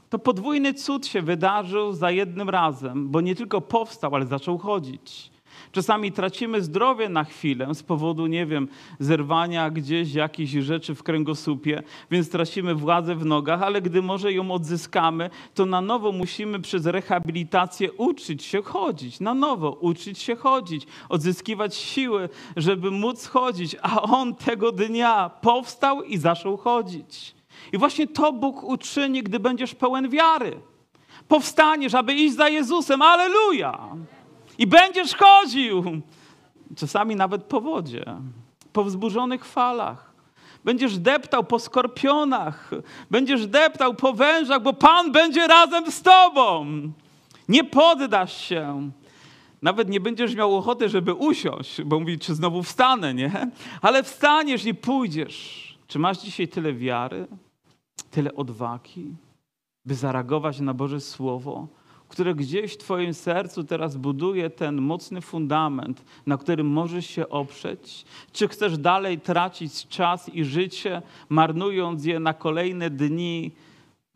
to 0.08 0.18
podwójny 0.18 0.74
cud 0.74 1.06
się 1.06 1.22
wydarzył 1.22 1.92
za 1.92 2.10
jednym 2.10 2.50
razem, 2.50 3.08
bo 3.08 3.20
nie 3.20 3.34
tylko 3.34 3.60
powstał, 3.60 4.14
ale 4.14 4.26
zaczął 4.26 4.58
chodzić. 4.58 5.35
Czasami 5.72 6.12
tracimy 6.12 6.62
zdrowie 6.62 7.08
na 7.08 7.24
chwilę 7.24 7.74
z 7.74 7.82
powodu, 7.82 8.26
nie 8.26 8.46
wiem, 8.46 8.68
zerwania 8.98 9.70
gdzieś 9.70 10.14
jakichś 10.14 10.52
rzeczy 10.52 10.94
w 10.94 11.02
kręgosłupie, 11.02 11.82
więc 12.10 12.30
tracimy 12.30 12.74
władzę 12.74 13.14
w 13.14 13.24
nogach, 13.24 13.62
ale 13.62 13.82
gdy 13.82 14.02
może 14.02 14.32
ją 14.32 14.50
odzyskamy, 14.50 15.30
to 15.54 15.66
na 15.66 15.80
nowo 15.80 16.12
musimy 16.12 16.60
przez 16.60 16.86
rehabilitację 16.86 17.92
uczyć 17.92 18.44
się 18.44 18.62
chodzić, 18.62 19.20
na 19.20 19.34
nowo 19.34 19.70
uczyć 19.70 20.18
się 20.18 20.36
chodzić, 20.36 20.86
odzyskiwać 21.08 21.76
siły, 21.76 22.28
żeby 22.56 22.90
móc 22.90 23.26
chodzić, 23.26 23.76
a 23.82 24.02
on 24.02 24.34
tego 24.34 24.72
dnia 24.72 25.30
powstał 25.40 26.02
i 26.02 26.18
zaczął 26.18 26.56
chodzić. 26.56 27.34
I 27.72 27.78
właśnie 27.78 28.06
to 28.06 28.32
Bóg 28.32 28.64
uczyni, 28.64 29.22
gdy 29.22 29.40
będziesz 29.40 29.74
pełen 29.74 30.08
wiary. 30.08 30.60
Powstaniesz, 31.28 31.94
aby 31.94 32.14
iść 32.14 32.36
za 32.36 32.48
Jezusem. 32.48 33.02
Aleluja! 33.02 33.88
I 34.58 34.66
będziesz 34.66 35.14
chodził, 35.14 35.84
czasami 36.76 37.16
nawet 37.16 37.44
po 37.44 37.60
wodzie, 37.60 38.04
po 38.72 38.84
wzburzonych 38.84 39.44
falach. 39.44 40.12
Będziesz 40.64 40.98
deptał 40.98 41.44
po 41.44 41.58
skorpionach, 41.58 42.70
będziesz 43.10 43.46
deptał 43.46 43.94
po 43.94 44.12
wężach, 44.12 44.62
bo 44.62 44.72
Pan 44.72 45.12
będzie 45.12 45.46
razem 45.46 45.92
z 45.92 46.02
tobą. 46.02 46.66
Nie 47.48 47.64
poddasz 47.64 48.40
się. 48.40 48.90
Nawet 49.62 49.88
nie 49.88 50.00
będziesz 50.00 50.34
miał 50.34 50.56
ochoty, 50.56 50.88
żeby 50.88 51.14
usiąść, 51.14 51.82
bo 51.82 52.00
mówi, 52.00 52.18
czy 52.18 52.34
znowu 52.34 52.62
wstanę, 52.62 53.14
nie? 53.14 53.50
Ale 53.82 54.02
wstaniesz 54.02 54.64
i 54.64 54.74
pójdziesz. 54.74 55.66
Czy 55.86 55.98
masz 55.98 56.18
dzisiaj 56.18 56.48
tyle 56.48 56.72
wiary, 56.72 57.26
tyle 58.10 58.34
odwagi, 58.34 59.14
by 59.84 59.94
zareagować 59.94 60.60
na 60.60 60.74
Boże 60.74 61.00
Słowo? 61.00 61.66
Które 62.08 62.34
gdzieś 62.34 62.72
w 62.72 62.76
Twoim 62.76 63.14
sercu 63.14 63.64
teraz 63.64 63.96
buduje 63.96 64.50
ten 64.50 64.80
mocny 64.80 65.20
fundament, 65.20 66.04
na 66.26 66.36
którym 66.36 66.66
możesz 66.66 67.06
się 67.06 67.28
oprzeć? 67.28 68.04
Czy 68.32 68.48
chcesz 68.48 68.78
dalej 68.78 69.20
tracić 69.20 69.88
czas 69.88 70.28
i 70.28 70.44
życie, 70.44 71.02
marnując 71.28 72.04
je 72.04 72.20
na 72.20 72.34
kolejne 72.34 72.90
dni, 72.90 73.50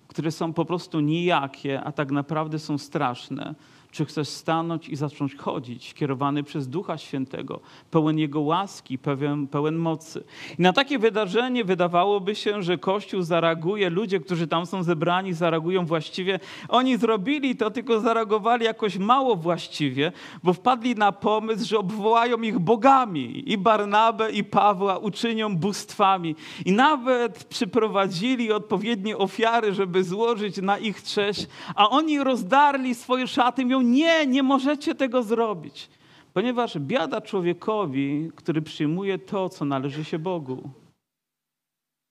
które 0.09 0.33
są 0.33 0.53
po 0.53 0.64
prostu 0.64 1.00
nijakie, 1.00 1.81
a 1.81 1.92
tak 1.92 2.11
naprawdę 2.11 2.59
są 2.59 2.79
straszne? 2.79 3.55
Czy 3.90 4.05
chcesz 4.05 4.29
stanąć 4.29 4.88
i 4.88 4.96
zacząć 4.96 5.37
chodzić, 5.37 5.94
kierowany 5.94 6.42
przez 6.42 6.68
Ducha 6.68 6.98
Świętego, 6.98 7.61
pełen 7.90 8.18
Jego 8.18 8.40
łaski, 8.40 8.98
pełen, 8.98 9.46
pełen 9.46 9.76
mocy? 9.76 10.24
I 10.59 10.62
na 10.62 10.72
takie 10.72 10.98
wydarzenie 10.98 11.64
wydawałoby 11.64 12.35
się, 12.35 12.62
że 12.62 12.79
Kościół 12.79 13.22
zareaguje, 13.22 13.90
ludzie, 13.90 14.20
którzy 14.20 14.46
tam 14.46 14.66
są 14.66 14.83
zebrani, 14.83 15.33
zareagują 15.33 15.87
właściwie. 15.87 16.40
Oni 16.68 16.96
zrobili 16.96 17.57
to, 17.57 17.70
tylko 17.70 18.00
zareagowali 18.00 18.64
jakoś 18.64 18.98
mało 18.98 19.37
właściwie, 19.37 20.12
bo 20.42 20.53
wpadli 20.53 20.94
na 20.94 21.12
pomysł, 21.12 21.66
że 21.66 21.79
obwołają 21.79 22.42
ich 22.42 22.59
bogami. 22.59 23.53
I 23.53 23.59
Barnabę, 23.59 24.31
i 24.31 24.44
Pawła 24.44 24.98
uczynią 24.98 25.57
bóstwami. 25.57 26.37
I 26.64 26.72
nawet 26.72 27.44
przyprowadzili 27.44 28.53
odpowiednie 28.53 29.18
ofiary, 29.18 29.74
żeby 29.74 30.05
złożyć 30.05 30.57
na 30.57 30.79
ich 30.79 31.03
cześć, 31.03 31.46
a 31.74 31.90
oni 31.90 32.24
rozdarli 32.24 32.94
swoje 32.94 33.26
szaty, 33.26 33.64
nie, 33.83 34.27
nie 34.27 34.43
możecie 34.43 34.95
tego 34.95 35.23
zrobić. 35.23 35.90
Ponieważ 36.33 36.79
biada 36.79 37.21
człowiekowi, 37.21 38.31
który 38.37 38.62
przyjmuje 38.62 39.19
to, 39.19 39.49
co 39.49 39.64
należy 39.64 40.05
się 40.05 40.19
Bogu. 40.19 40.71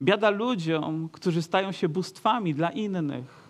Biada 0.04 0.30
ludziom, 0.30 1.10
którzy 1.12 1.42
stają 1.42 1.72
się 1.72 1.90
bóstwami 1.90 2.56
dla 2.56 2.70
innych. 2.70 3.50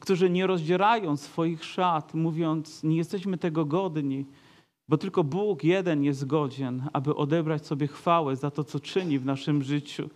którzy 0.00 0.30
nie 0.30 0.46
rozdzierają 0.46 1.16
swoich 1.16 1.64
szat, 1.64 2.14
mówiąc, 2.14 2.82
nie 2.82 2.96
jesteśmy 2.96 3.38
tego 3.38 3.64
godni, 3.64 4.26
bo 4.88 4.98
tylko 4.98 5.24
Bóg 5.24 5.64
jeden 5.64 6.04
jest 6.04 6.26
godzien, 6.26 6.88
aby 6.92 7.14
odebrać 7.14 7.66
sobie 7.66 7.86
chwałę 7.86 8.36
za 8.36 8.50
to, 8.50 8.64
co 8.64 8.80
czyni 8.80 9.18
w 9.18 9.24
naszym 9.24 9.62
życiu. 9.62 10.10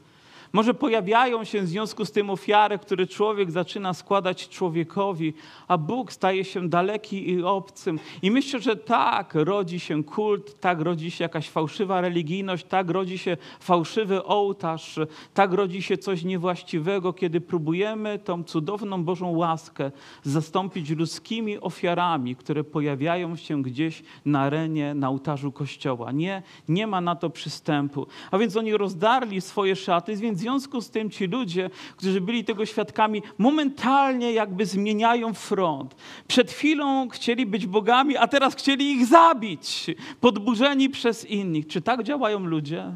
Może 0.52 0.74
pojawiają 0.74 1.44
się 1.44 1.60
w 1.60 1.68
związku 1.68 2.04
z 2.04 2.12
tym 2.12 2.30
ofiary, 2.30 2.78
które 2.78 3.06
człowiek 3.06 3.50
zaczyna 3.50 3.94
składać 3.94 4.48
człowiekowi, 4.48 5.34
a 5.68 5.78
Bóg 5.78 6.12
staje 6.12 6.44
się 6.44 6.68
daleki 6.68 7.30
i 7.30 7.42
obcym. 7.42 8.00
I 8.22 8.30
myślę, 8.30 8.60
że 8.60 8.76
tak 8.76 9.34
rodzi 9.34 9.80
się 9.80 10.04
kult, 10.04 10.60
tak 10.60 10.80
rodzi 10.80 11.10
się 11.10 11.24
jakaś 11.24 11.48
fałszywa 11.48 12.00
religijność, 12.00 12.66
tak 12.66 12.90
rodzi 12.90 13.18
się 13.18 13.36
fałszywy 13.60 14.24
ołtarz, 14.24 14.98
tak 15.34 15.52
rodzi 15.52 15.82
się 15.82 15.98
coś 15.98 16.24
niewłaściwego, 16.24 17.12
kiedy 17.12 17.40
próbujemy 17.40 18.18
tą 18.18 18.44
cudowną 18.44 19.04
Bożą 19.04 19.30
łaskę 19.30 19.90
zastąpić 20.22 20.90
ludzkimi 20.90 21.60
ofiarami, 21.60 22.36
które 22.36 22.64
pojawiają 22.64 23.36
się 23.36 23.62
gdzieś 23.62 24.02
na 24.24 24.40
arenie, 24.40 24.94
na 24.94 25.08
ołtarzu 25.08 25.52
kościoła. 25.52 26.12
Nie, 26.12 26.42
nie 26.68 26.86
ma 26.86 27.00
na 27.00 27.16
to 27.16 27.30
przystępu. 27.30 28.06
A 28.30 28.38
więc 28.38 28.56
oni 28.56 28.76
rozdarli 28.76 29.40
swoje 29.40 29.76
szaty, 29.76 30.16
więc 30.16 30.35
w 30.36 30.38
związku 30.38 30.80
z 30.80 30.90
tym 30.90 31.10
ci 31.10 31.26
ludzie, 31.26 31.70
którzy 31.96 32.20
byli 32.20 32.44
tego 32.44 32.66
świadkami, 32.66 33.22
momentalnie 33.38 34.32
jakby 34.32 34.66
zmieniają 34.66 35.34
front. 35.34 35.94
Przed 36.28 36.50
chwilą 36.50 37.08
chcieli 37.08 37.46
być 37.46 37.66
bogami, 37.66 38.16
a 38.16 38.28
teraz 38.28 38.54
chcieli 38.54 38.92
ich 38.92 39.06
zabić, 39.06 39.86
podburzeni 40.20 40.90
przez 40.90 41.24
innych. 41.24 41.66
Czy 41.66 41.80
tak 41.80 42.02
działają 42.02 42.38
ludzie? 42.38 42.92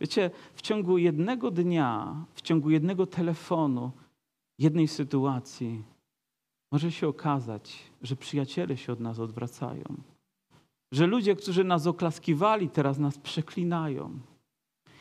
Wiecie, 0.00 0.30
w 0.54 0.62
ciągu 0.62 0.98
jednego 0.98 1.50
dnia, 1.50 2.14
w 2.34 2.42
ciągu 2.42 2.70
jednego 2.70 3.06
telefonu, 3.06 3.90
jednej 4.58 4.88
sytuacji, 4.88 5.82
może 6.72 6.92
się 6.92 7.08
okazać, 7.08 7.78
że 8.02 8.16
przyjaciele 8.16 8.76
się 8.76 8.92
od 8.92 9.00
nas 9.00 9.18
odwracają. 9.18 9.84
Że 10.92 11.06
ludzie, 11.06 11.36
którzy 11.36 11.64
nas 11.64 11.86
oklaskiwali, 11.86 12.68
teraz 12.68 12.98
nas 12.98 13.18
przeklinają. 13.18 14.20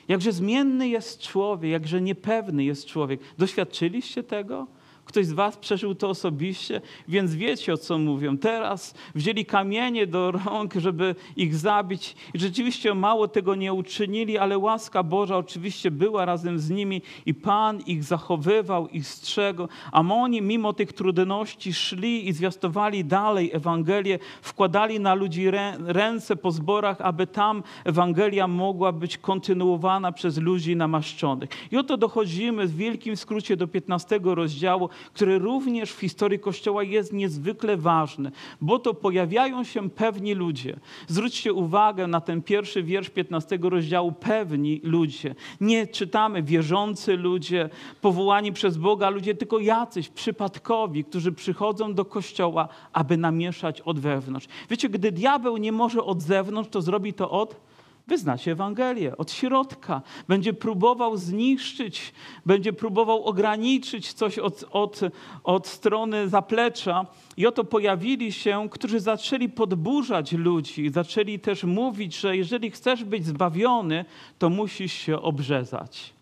Jakże 0.09 0.31
zmienny 0.31 0.87
jest 0.87 1.21
człowiek, 1.21 1.71
jakże 1.71 2.01
niepewny 2.01 2.63
jest 2.63 2.85
człowiek. 2.85 3.19
Doświadczyliście 3.37 4.23
tego? 4.23 4.67
Ktoś 5.09 5.25
z 5.25 5.33
Was 5.33 5.57
przeżył 5.57 5.95
to 5.95 6.09
osobiście, 6.09 6.81
więc 7.07 7.35
wiecie 7.35 7.73
o 7.73 7.77
co 7.77 7.97
mówią. 7.97 8.37
Teraz 8.37 8.93
wzięli 9.15 9.45
kamienie 9.45 10.07
do 10.07 10.31
rąk, 10.31 10.73
żeby 10.75 11.15
ich 11.35 11.55
zabić. 11.55 12.15
I 12.33 12.39
rzeczywiście 12.39 12.93
mało 12.93 13.27
tego 13.27 13.55
nie 13.55 13.73
uczynili, 13.73 14.37
ale 14.37 14.57
łaska 14.57 15.03
Boża 15.03 15.37
oczywiście 15.37 15.91
była 15.91 16.25
razem 16.25 16.59
z 16.59 16.69
nimi 16.69 17.01
i 17.25 17.33
Pan 17.33 17.79
ich 17.81 18.03
zachowywał, 18.03 18.87
ich 18.87 19.07
strzegł. 19.07 19.67
A 19.91 19.99
oni 19.99 20.41
mimo 20.41 20.73
tych 20.73 20.93
trudności 20.93 21.73
szli 21.73 22.27
i 22.27 22.33
zwiastowali 22.33 23.05
dalej 23.05 23.51
Ewangelię, 23.53 24.19
wkładali 24.41 24.99
na 24.99 25.13
ludzi 25.13 25.51
ręce 25.85 26.35
po 26.35 26.51
zborach, 26.51 27.01
aby 27.01 27.27
tam 27.27 27.63
Ewangelia 27.85 28.47
mogła 28.47 28.91
być 28.91 29.17
kontynuowana 29.17 30.11
przez 30.11 30.37
ludzi 30.37 30.75
namaszczonych. 30.75 31.49
I 31.71 31.77
oto 31.77 31.97
dochodzimy 31.97 32.67
w 32.67 32.75
wielkim 32.75 33.17
skrócie 33.17 33.57
do 33.57 33.67
15 33.67 34.19
rozdziału, 34.23 34.89
który 35.13 35.39
również 35.39 35.91
w 35.91 35.99
historii 35.99 36.39
Kościoła 36.39 36.83
jest 36.83 37.13
niezwykle 37.13 37.77
ważny, 37.77 38.31
bo 38.61 38.79
to 38.79 38.93
pojawiają 38.93 39.63
się 39.63 39.89
pewni 39.89 40.33
ludzie. 40.33 40.79
Zwróćcie 41.07 41.53
uwagę 41.53 42.07
na 42.07 42.21
ten 42.21 42.41
pierwszy 42.41 42.83
wiersz 42.83 43.09
15 43.09 43.59
rozdziału, 43.61 44.11
pewni 44.11 44.81
ludzie. 44.83 45.35
Nie 45.61 45.87
czytamy 45.87 46.43
wierzący 46.43 47.17
ludzie, 47.17 47.69
powołani 48.01 48.53
przez 48.53 48.77
Boga 48.77 49.09
ludzie, 49.09 49.35
tylko 49.35 49.59
jacyś 49.59 50.09
przypadkowi, 50.09 51.03
którzy 51.03 51.31
przychodzą 51.31 51.93
do 51.93 52.05
Kościoła, 52.05 52.67
aby 52.93 53.17
namieszać 53.17 53.81
od 53.81 53.99
wewnątrz. 53.99 54.47
Wiecie, 54.69 54.89
gdy 54.89 55.11
diabeł 55.11 55.57
nie 55.57 55.71
może 55.71 56.03
od 56.03 56.21
zewnątrz, 56.21 56.69
to 56.69 56.81
zrobi 56.81 57.13
to 57.13 57.31
od 57.31 57.68
wyznacie 58.09 58.51
Ewangelię 58.51 59.17
od 59.17 59.31
środka. 59.31 60.01
Będzie 60.27 60.53
próbował 60.53 61.17
zniszczyć, 61.17 62.13
będzie 62.45 62.73
próbował 62.73 63.23
ograniczyć 63.23 64.13
coś 64.13 64.39
od, 64.39 64.65
od, 64.71 64.99
od 65.43 65.67
strony 65.67 66.29
zaplecza. 66.29 67.05
I 67.37 67.47
oto 67.47 67.63
pojawili 67.63 68.31
się, 68.31 68.67
którzy 68.71 68.99
zaczęli 68.99 69.49
podburzać 69.49 70.31
ludzi, 70.31 70.89
zaczęli 70.89 71.39
też 71.39 71.63
mówić, 71.63 72.19
że 72.19 72.37
jeżeli 72.37 72.71
chcesz 72.71 73.03
być 73.03 73.25
zbawiony, 73.25 74.05
to 74.39 74.49
musisz 74.49 74.93
się 74.93 75.21
obrzezać. 75.21 76.13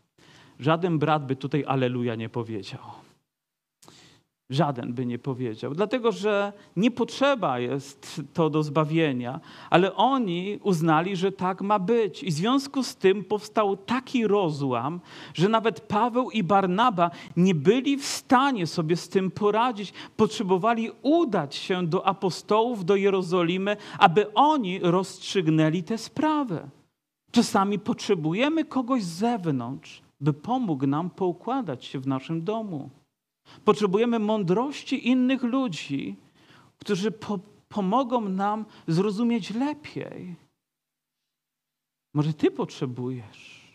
Żaden 0.59 0.99
brat 0.99 1.25
by 1.25 1.35
tutaj 1.35 1.63
aleluja 1.67 2.15
nie 2.15 2.29
powiedział. 2.29 3.06
Żaden 4.49 4.93
by 4.93 5.05
nie 5.05 5.19
powiedział, 5.19 5.73
dlatego 5.73 6.11
że 6.11 6.53
nie 6.75 6.91
potrzeba 6.91 7.59
jest 7.59 8.21
to 8.33 8.49
do 8.49 8.63
zbawienia, 8.63 9.39
ale 9.69 9.95
oni 9.95 10.59
uznali, 10.63 11.15
że 11.15 11.31
tak 11.31 11.61
ma 11.61 11.79
być. 11.79 12.23
I 12.23 12.31
w 12.31 12.33
związku 12.33 12.83
z 12.83 12.95
tym 12.95 13.23
powstał 13.23 13.77
taki 13.77 14.27
rozłam, 14.27 14.99
że 15.33 15.49
nawet 15.49 15.81
Paweł 15.81 16.31
i 16.31 16.43
Barnaba 16.43 17.11
nie 17.37 17.55
byli 17.55 17.97
w 17.97 18.05
stanie 18.05 18.67
sobie 18.67 18.95
z 18.95 19.09
tym 19.09 19.31
poradzić. 19.31 19.93
Potrzebowali 20.17 20.91
udać 21.01 21.55
się 21.55 21.87
do 21.87 22.07
apostołów, 22.07 22.85
do 22.85 22.95
Jerozolimy, 22.95 23.77
aby 23.99 24.33
oni 24.33 24.79
rozstrzygnęli 24.79 25.83
tę 25.83 25.97
sprawę. 25.97 26.69
Czasami 27.31 27.79
potrzebujemy 27.79 28.65
kogoś 28.65 29.03
z 29.03 29.17
zewnątrz, 29.17 30.01
by 30.21 30.33
pomógł 30.33 30.87
nam 30.87 31.09
poukładać 31.09 31.85
się 31.85 31.99
w 31.99 32.07
naszym 32.07 32.43
domu. 32.43 32.89
Potrzebujemy 33.65 34.19
mądrości 34.19 35.07
innych 35.07 35.43
ludzi, 35.43 36.15
którzy 36.79 37.11
po 37.11 37.39
pomogą 37.69 38.21
nam 38.21 38.65
zrozumieć 38.87 39.53
lepiej. 39.53 40.35
Może 42.13 42.33
ty 42.33 42.51
potrzebujesz. 42.51 43.67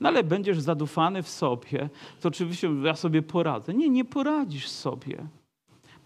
No 0.00 0.08
ale 0.08 0.24
będziesz 0.24 0.60
zadufany 0.60 1.22
w 1.22 1.28
sobie, 1.28 1.88
to 2.20 2.28
oczywiście 2.28 2.70
ja 2.84 2.94
sobie 2.94 3.22
poradzę. 3.22 3.74
Nie, 3.74 3.88
nie 3.88 4.04
poradzisz 4.04 4.68
sobie. 4.68 5.26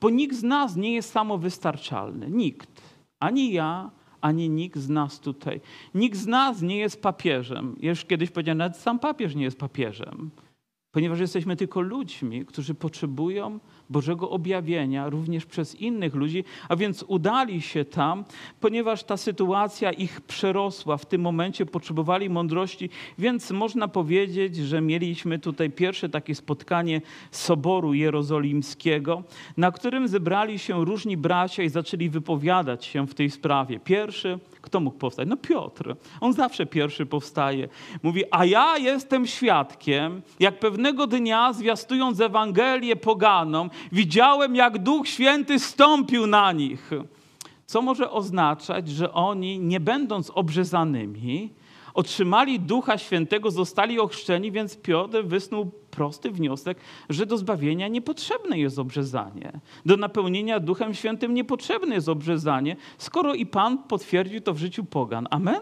Bo 0.00 0.10
nikt 0.10 0.36
z 0.36 0.42
nas 0.42 0.76
nie 0.76 0.94
jest 0.94 1.10
samowystarczalny. 1.10 2.30
Nikt. 2.30 2.82
Ani 3.20 3.52
ja, 3.52 3.90
ani 4.20 4.50
nikt 4.50 4.78
z 4.78 4.88
nas 4.88 5.20
tutaj. 5.20 5.60
Nikt 5.94 6.18
z 6.18 6.26
nas 6.26 6.62
nie 6.62 6.76
jest 6.76 7.02
papieżem. 7.02 7.76
Już 7.80 8.04
kiedyś 8.04 8.30
powiedziałem, 8.30 8.58
nawet 8.58 8.76
sam 8.76 8.98
papież 8.98 9.34
nie 9.34 9.44
jest 9.44 9.58
papieżem 9.58 10.30
ponieważ 10.94 11.20
jesteśmy 11.20 11.56
tylko 11.56 11.80
ludźmi, 11.80 12.46
którzy 12.46 12.74
potrzebują 12.74 13.58
Bożego 13.90 14.30
objawienia 14.30 15.08
również 15.08 15.46
przez 15.46 15.74
innych 15.74 16.14
ludzi, 16.14 16.44
a 16.68 16.76
więc 16.76 17.04
udali 17.08 17.62
się 17.62 17.84
tam, 17.84 18.24
ponieważ 18.60 19.04
ta 19.04 19.16
sytuacja 19.16 19.92
ich 19.92 20.20
przerosła. 20.20 20.96
W 20.96 21.06
tym 21.06 21.20
momencie 21.20 21.66
potrzebowali 21.66 22.30
mądrości, 22.30 22.90
więc 23.18 23.50
można 23.50 23.88
powiedzieć, 23.88 24.56
że 24.56 24.80
mieliśmy 24.80 25.38
tutaj 25.38 25.70
pierwsze 25.70 26.08
takie 26.08 26.34
spotkanie 26.34 27.00
Soboru 27.30 27.94
Jerozolimskiego, 27.94 29.22
na 29.56 29.72
którym 29.72 30.08
zebrali 30.08 30.58
się 30.58 30.84
różni 30.84 31.16
bracia 31.16 31.62
i 31.62 31.68
zaczęli 31.68 32.10
wypowiadać 32.10 32.84
się 32.84 33.06
w 33.06 33.14
tej 33.14 33.30
sprawie. 33.30 33.80
Pierwszy 33.80 34.38
kto 34.64 34.80
mógł 34.80 34.98
powstać? 34.98 35.28
No 35.28 35.36
Piotr. 35.36 35.96
On 36.20 36.32
zawsze 36.32 36.66
pierwszy 36.66 37.06
powstaje. 37.06 37.68
Mówi, 38.02 38.22
a 38.30 38.44
ja 38.44 38.78
jestem 38.78 39.26
świadkiem, 39.26 40.22
jak 40.40 40.58
pewnego 40.58 41.06
dnia 41.06 41.52
zwiastując 41.52 42.20
Ewangelię 42.20 42.96
poganom, 42.96 43.70
widziałem, 43.92 44.56
jak 44.56 44.78
Duch 44.78 45.08
Święty 45.08 45.58
stąpił 45.58 46.26
na 46.26 46.52
nich. 46.52 46.90
Co 47.66 47.82
może 47.82 48.10
oznaczać, 48.10 48.88
że 48.88 49.12
oni, 49.12 49.58
nie 49.58 49.80
będąc 49.80 50.30
obrzezanymi, 50.30 51.50
otrzymali 51.94 52.60
Ducha 52.60 52.98
Świętego, 52.98 53.50
zostali 53.50 54.00
ochrzczeni, 54.00 54.52
więc 54.52 54.76
Piotr 54.76 55.24
wysnuł 55.24 55.70
prosty 55.96 56.30
wniosek, 56.30 56.78
że 57.08 57.26
do 57.26 57.38
zbawienia 57.38 57.88
niepotrzebne 57.88 58.58
jest 58.58 58.78
obrzezanie. 58.78 59.52
Do 59.86 59.96
napełnienia 59.96 60.60
Duchem 60.60 60.94
Świętym 60.94 61.34
niepotrzebne 61.34 61.94
jest 61.94 62.08
obrzezanie, 62.08 62.76
skoro 62.98 63.34
i 63.34 63.46
Pan 63.46 63.78
potwierdził 63.78 64.40
to 64.40 64.54
w 64.54 64.58
życiu 64.58 64.84
pogan. 64.84 65.26
Amen? 65.30 65.60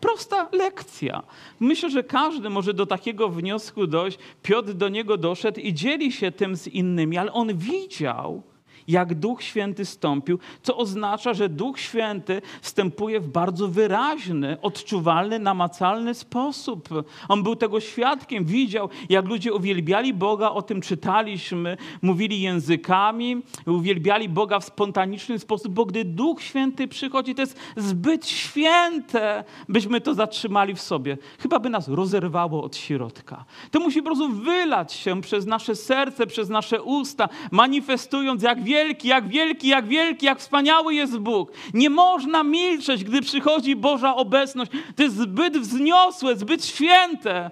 Prosta 0.00 0.48
lekcja. 0.52 1.22
Myślę, 1.60 1.90
że 1.90 2.02
każdy 2.02 2.50
może 2.50 2.74
do 2.74 2.86
takiego 2.86 3.28
wniosku 3.28 3.86
dojść. 3.86 4.18
Piotr 4.42 4.72
do 4.72 4.88
niego 4.88 5.16
doszedł 5.16 5.60
i 5.60 5.74
dzieli 5.74 6.12
się 6.12 6.32
tym 6.32 6.56
z 6.56 6.66
innymi, 6.66 7.18
ale 7.18 7.32
on 7.32 7.56
widział, 7.56 8.42
jak 8.88 9.14
Duch 9.14 9.42
Święty 9.42 9.84
stąpił, 9.84 10.38
co 10.62 10.76
oznacza, 10.76 11.34
że 11.34 11.48
Duch 11.48 11.80
Święty 11.80 12.42
wstępuje 12.62 13.20
w 13.20 13.28
bardzo 13.28 13.68
wyraźny, 13.68 14.60
odczuwalny, 14.60 15.38
namacalny 15.38 16.14
sposób. 16.14 16.88
On 17.28 17.42
był 17.42 17.56
tego 17.56 17.80
świadkiem, 17.80 18.44
widział, 18.44 18.88
jak 19.08 19.24
ludzie 19.24 19.52
uwielbiali 19.52 20.14
Boga, 20.14 20.50
o 20.50 20.62
tym 20.62 20.80
czytaliśmy, 20.80 21.76
mówili 22.02 22.40
językami, 22.40 23.42
uwielbiali 23.66 24.28
Boga 24.28 24.60
w 24.60 24.64
spontaniczny 24.64 25.38
sposób, 25.38 25.72
bo 25.72 25.84
gdy 25.84 26.04
Duch 26.04 26.42
Święty 26.42 26.88
przychodzi, 26.88 27.34
to 27.34 27.42
jest 27.42 27.56
zbyt 27.76 28.26
święte, 28.26 29.44
byśmy 29.68 30.00
to 30.00 30.14
zatrzymali 30.14 30.74
w 30.74 30.80
sobie. 30.80 31.18
Chyba 31.38 31.58
by 31.58 31.70
nas 31.70 31.88
rozerwało 31.88 32.64
od 32.64 32.76
środka. 32.76 33.44
To 33.70 33.80
musi 33.80 33.98
po 33.98 34.06
prostu 34.06 34.28
wylać 34.28 34.92
się 34.92 35.20
przez 35.20 35.46
nasze 35.46 35.76
serce, 35.76 36.26
przez 36.26 36.48
nasze 36.48 36.82
usta, 36.82 37.28
manifestując 37.50 38.42
jak 38.42 38.62
wielki, 38.74 39.08
jak 39.08 39.28
wielki, 39.28 39.68
jak 39.68 39.86
wielki, 39.86 40.26
jak 40.26 40.38
wspaniały 40.38 40.94
jest 40.94 41.18
Bóg. 41.18 41.52
Nie 41.74 41.90
można 41.90 42.42
milczeć, 42.42 43.04
gdy 43.04 43.22
przychodzi 43.22 43.76
Boża 43.76 44.16
obecność. 44.16 44.70
To 44.96 45.02
jest 45.02 45.16
zbyt 45.16 45.58
wzniosłe, 45.58 46.36
zbyt 46.36 46.66
święte 46.66 47.50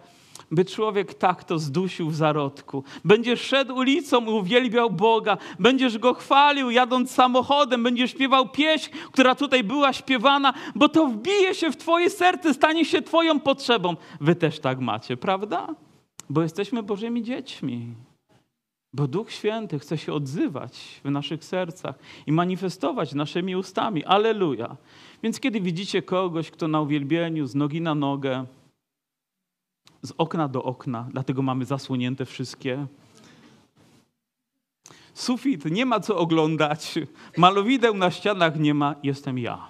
by 0.50 0.64
człowiek 0.64 1.14
tak 1.14 1.44
to 1.44 1.58
zdusił 1.58 2.10
w 2.10 2.14
zarodku. 2.14 2.84
Będziesz 3.04 3.40
szedł 3.40 3.76
ulicą 3.76 4.24
i 4.24 4.28
uwielbiał 4.28 4.90
Boga, 4.90 5.36
będziesz 5.58 5.98
Go 5.98 6.14
chwalił 6.14 6.70
jadąc 6.70 7.10
samochodem, 7.10 7.82
będziesz 7.82 8.10
śpiewał 8.10 8.48
pieśń, 8.48 8.90
która 9.12 9.34
tutaj 9.34 9.64
była 9.64 9.92
śpiewana, 9.92 10.54
bo 10.74 10.88
to 10.88 11.06
wbije 11.06 11.54
się 11.54 11.70
w 11.70 11.76
twoje 11.76 12.10
serce, 12.10 12.54
stanie 12.54 12.84
się 12.84 13.02
twoją 13.02 13.40
potrzebą. 13.40 13.96
Wy 14.20 14.34
też 14.34 14.60
tak 14.60 14.80
macie, 14.80 15.16
prawda? 15.16 15.74
Bo 16.30 16.42
jesteśmy 16.42 16.82
Bożymi 16.82 17.22
dziećmi. 17.22 17.94
Bo 18.94 19.06
Duch 19.06 19.32
Święty 19.32 19.78
chce 19.78 19.98
się 19.98 20.12
odzywać 20.12 21.00
w 21.04 21.10
naszych 21.10 21.44
sercach 21.44 21.98
i 22.26 22.32
manifestować 22.32 23.14
naszymi 23.14 23.56
ustami. 23.56 24.04
Aleluja. 24.04 24.76
Więc 25.22 25.40
kiedy 25.40 25.60
widzicie 25.60 26.02
kogoś, 26.02 26.50
kto 26.50 26.68
na 26.68 26.80
uwielbieniu 26.80 27.46
z 27.46 27.54
nogi 27.54 27.80
na 27.80 27.94
nogę, 27.94 28.46
z 30.02 30.12
okna 30.18 30.48
do 30.48 30.62
okna, 30.62 31.08
dlatego 31.10 31.42
mamy 31.42 31.64
zasłonięte 31.64 32.24
wszystkie. 32.24 32.86
Sufit, 35.14 35.64
nie 35.64 35.86
ma 35.86 36.00
co 36.00 36.16
oglądać, 36.16 36.94
malowideł 37.36 37.94
na 37.94 38.10
ścianach 38.10 38.58
nie 38.58 38.74
ma, 38.74 38.94
jestem 39.02 39.38
ja. 39.38 39.68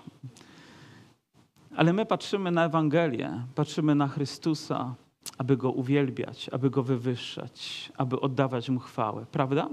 Ale 1.77 1.93
my 1.93 2.07
patrzymy 2.07 2.51
na 2.51 2.65
Ewangelię, 2.65 3.43
patrzymy 3.55 3.95
na 3.95 4.09
Chrystusa, 4.09 4.95
aby 5.39 5.57
Go 5.57 5.71
uwielbiać, 5.71 6.49
aby 6.53 6.71
Go 6.71 6.83
wywyższać, 6.83 7.93
aby 7.97 8.21
oddawać 8.21 8.69
Mu 8.69 8.81
chwałę, 8.81 9.27
prawda? 9.33 9.69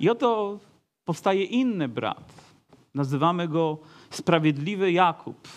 I 0.00 0.10
oto 0.10 0.58
powstaje 1.04 1.44
inny 1.44 1.88
brat. 1.88 2.34
Nazywamy 2.94 3.48
go 3.48 3.78
Sprawiedliwy 4.10 4.92
Jakub, 4.92 5.48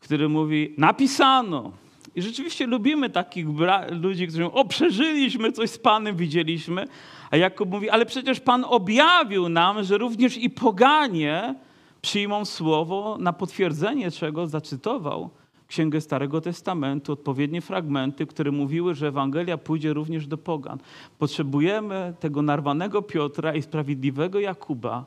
który 0.00 0.28
mówi: 0.28 0.74
Napisano, 0.78 1.72
i 2.14 2.22
rzeczywiście 2.22 2.66
lubimy 2.66 3.10
takich 3.10 3.46
ludzi, 3.90 4.26
którzy 4.26 4.42
mówią, 4.42 4.54
o 4.54 4.64
przeżyliśmy 4.64 5.52
coś 5.52 5.70
z 5.70 5.78
Panem, 5.78 6.16
widzieliśmy. 6.16 6.86
A 7.30 7.36
Jakub 7.36 7.70
mówi, 7.70 7.90
ale 7.90 8.06
przecież 8.06 8.40
Pan 8.40 8.64
objawił 8.68 9.48
nam, 9.48 9.84
że 9.84 9.98
również 9.98 10.36
i 10.36 10.50
poganie 10.50 11.54
przyjmą 12.02 12.44
słowo 12.44 13.16
na 13.20 13.32
potwierdzenie 13.32 14.10
czego 14.10 14.46
zacytował 14.46 15.30
Księgę 15.66 16.00
Starego 16.00 16.40
Testamentu, 16.40 17.12
odpowiednie 17.12 17.60
fragmenty, 17.60 18.26
które 18.26 18.50
mówiły, 18.50 18.94
że 18.94 19.08
Ewangelia 19.08 19.58
pójdzie 19.58 19.92
również 19.92 20.26
do 20.26 20.38
pogan. 20.38 20.78
Potrzebujemy 21.18 22.14
tego 22.20 22.42
narwanego 22.42 23.02
Piotra 23.02 23.54
i 23.54 23.62
sprawiedliwego 23.62 24.40
Jakuba, 24.40 25.06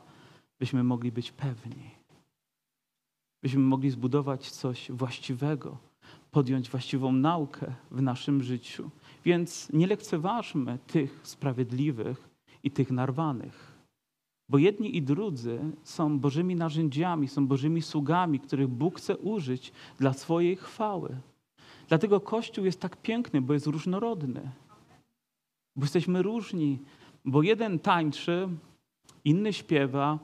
byśmy 0.58 0.84
mogli 0.84 1.12
być 1.12 1.32
pewni. 1.32 1.90
Byśmy 3.42 3.60
mogli 3.60 3.90
zbudować 3.90 4.50
coś 4.50 4.90
właściwego 4.90 5.76
podjąć 6.30 6.70
właściwą 6.70 7.12
naukę 7.12 7.74
w 7.90 8.02
naszym 8.02 8.42
życiu. 8.42 8.90
Więc 9.24 9.72
nie 9.72 9.86
lekceważmy 9.86 10.78
tych 10.86 11.20
sprawiedliwych 11.22 12.28
i 12.64 12.70
tych 12.70 12.90
narwanych. 12.90 13.67
Bo 14.48 14.58
jedni 14.58 14.96
i 14.96 15.02
drudzy 15.02 15.60
są 15.82 16.18
Bożymi 16.18 16.56
narzędziami, 16.56 17.28
są 17.28 17.46
Bożymi 17.46 17.82
sługami, 17.82 18.40
których 18.40 18.68
Bóg 18.68 18.98
chce 18.98 19.16
użyć 19.16 19.72
dla 19.98 20.12
swojej 20.12 20.56
chwały. 20.56 21.16
Dlatego 21.88 22.20
Kościół 22.20 22.64
jest 22.64 22.80
tak 22.80 22.96
piękny, 22.96 23.40
bo 23.40 23.54
jest 23.54 23.66
różnorodny. 23.66 24.50
Bo 25.76 25.84
jesteśmy 25.84 26.22
różni, 26.22 26.78
bo 27.24 27.42
jeden 27.42 27.78
tańczy, 27.78 28.48
inny 29.24 29.52
śpiewa, 29.52 30.18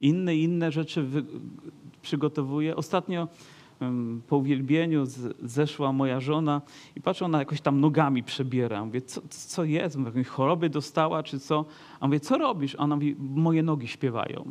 inny 0.00 0.36
inne 0.36 0.72
rzeczy 0.72 1.06
przygotowuje. 2.02 2.76
Ostatnio 2.76 3.28
po 4.28 4.36
uwielbieniu 4.36 5.04
zeszła 5.42 5.92
moja 5.92 6.20
żona 6.20 6.62
i 6.96 7.00
patrzę, 7.00 7.24
ona 7.24 7.38
jakoś 7.38 7.60
tam 7.60 7.80
nogami 7.80 8.22
przebiera. 8.22 8.84
Mówię, 8.84 9.02
co, 9.02 9.20
co 9.28 9.64
jest? 9.64 9.96
Mówię, 9.96 10.24
choroby 10.24 10.70
dostała, 10.70 11.22
czy 11.22 11.40
co? 11.40 11.64
A 12.00 12.06
mówię, 12.06 12.20
co 12.20 12.38
robisz? 12.38 12.74
A 12.74 12.78
ona 12.78 12.94
mówi, 12.94 13.16
moje 13.18 13.62
nogi 13.62 13.88
śpiewają. 13.88 14.44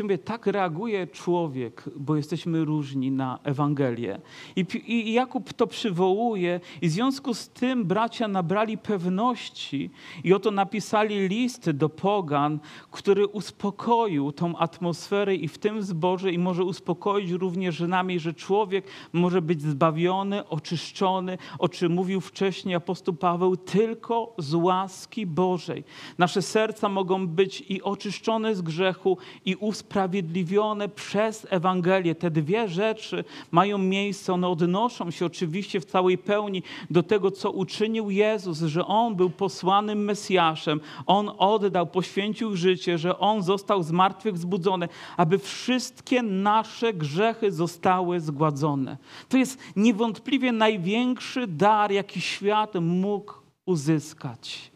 Mówię, 0.00 0.18
tak 0.18 0.46
reaguje 0.46 1.06
człowiek, 1.06 1.84
bo 1.96 2.16
jesteśmy 2.16 2.64
różni 2.64 3.10
na 3.10 3.38
Ewangelię. 3.44 4.20
I, 4.56 4.64
I, 4.86 5.12
Jakub 5.12 5.52
to 5.52 5.66
przywołuje, 5.66 6.60
i 6.82 6.88
w 6.88 6.92
związku 6.92 7.34
z 7.34 7.48
tym 7.48 7.84
bracia 7.84 8.28
nabrali 8.28 8.78
pewności, 8.78 9.90
i 10.24 10.32
oto 10.32 10.50
napisali 10.50 11.28
list 11.28 11.70
do 11.70 11.88
Pogan, 11.88 12.60
który 12.90 13.26
uspokoił 13.26 14.32
tą 14.32 14.56
atmosferę 14.56 15.34
i 15.34 15.48
w 15.48 15.58
tym 15.58 15.82
zborze, 15.82 16.32
i 16.32 16.38
może 16.38 16.64
uspokoić 16.64 17.30
również 17.30 17.80
nami, 17.80 18.20
że 18.20 18.34
człowiek 18.34 18.84
może 19.12 19.42
być 19.42 19.62
zbawiony, 19.62 20.48
oczyszczony, 20.48 21.38
o 21.58 21.68
czym 21.68 21.92
mówił 21.92 22.20
wcześniej 22.20 22.74
apostoł 22.74 23.14
Paweł, 23.14 23.56
tylko 23.56 24.34
z 24.38 24.54
łaski 24.54 25.26
Bożej. 25.26 25.84
Nasze 26.18 26.42
serca 26.42 26.88
mogą 26.88 27.26
być 27.26 27.64
i 27.68 27.82
oczyszczone 27.82 28.54
z 28.54 28.62
grzechu, 28.62 29.18
i 29.44 29.56
uspokoione 29.56 29.81
usprawiedliwione 29.82 30.88
przez 30.88 31.46
Ewangelię. 31.50 32.14
Te 32.14 32.30
dwie 32.30 32.68
rzeczy 32.68 33.24
mają 33.50 33.78
miejsce, 33.78 34.32
one 34.32 34.48
odnoszą 34.48 35.10
się 35.10 35.26
oczywiście 35.26 35.80
w 35.80 35.84
całej 35.84 36.18
pełni 36.18 36.62
do 36.90 37.02
tego, 37.02 37.30
co 37.30 37.50
uczynił 37.50 38.10
Jezus, 38.10 38.58
że 38.58 38.86
On 38.86 39.14
był 39.14 39.30
posłanym 39.30 40.04
Mesjaszem, 40.04 40.80
On 41.06 41.30
oddał, 41.38 41.86
poświęcił 41.86 42.56
życie, 42.56 42.98
że 42.98 43.18
On 43.18 43.42
został 43.42 43.82
z 43.82 43.90
martwych 43.90 44.38
zbudzony, 44.38 44.88
aby 45.16 45.38
wszystkie 45.38 46.22
nasze 46.22 46.92
grzechy 46.92 47.52
zostały 47.52 48.20
zgładzone. 48.20 48.96
To 49.28 49.36
jest 49.36 49.58
niewątpliwie 49.76 50.52
największy 50.52 51.46
dar, 51.46 51.92
jaki 51.92 52.20
świat 52.20 52.74
mógł 52.80 53.32
uzyskać 53.66 54.71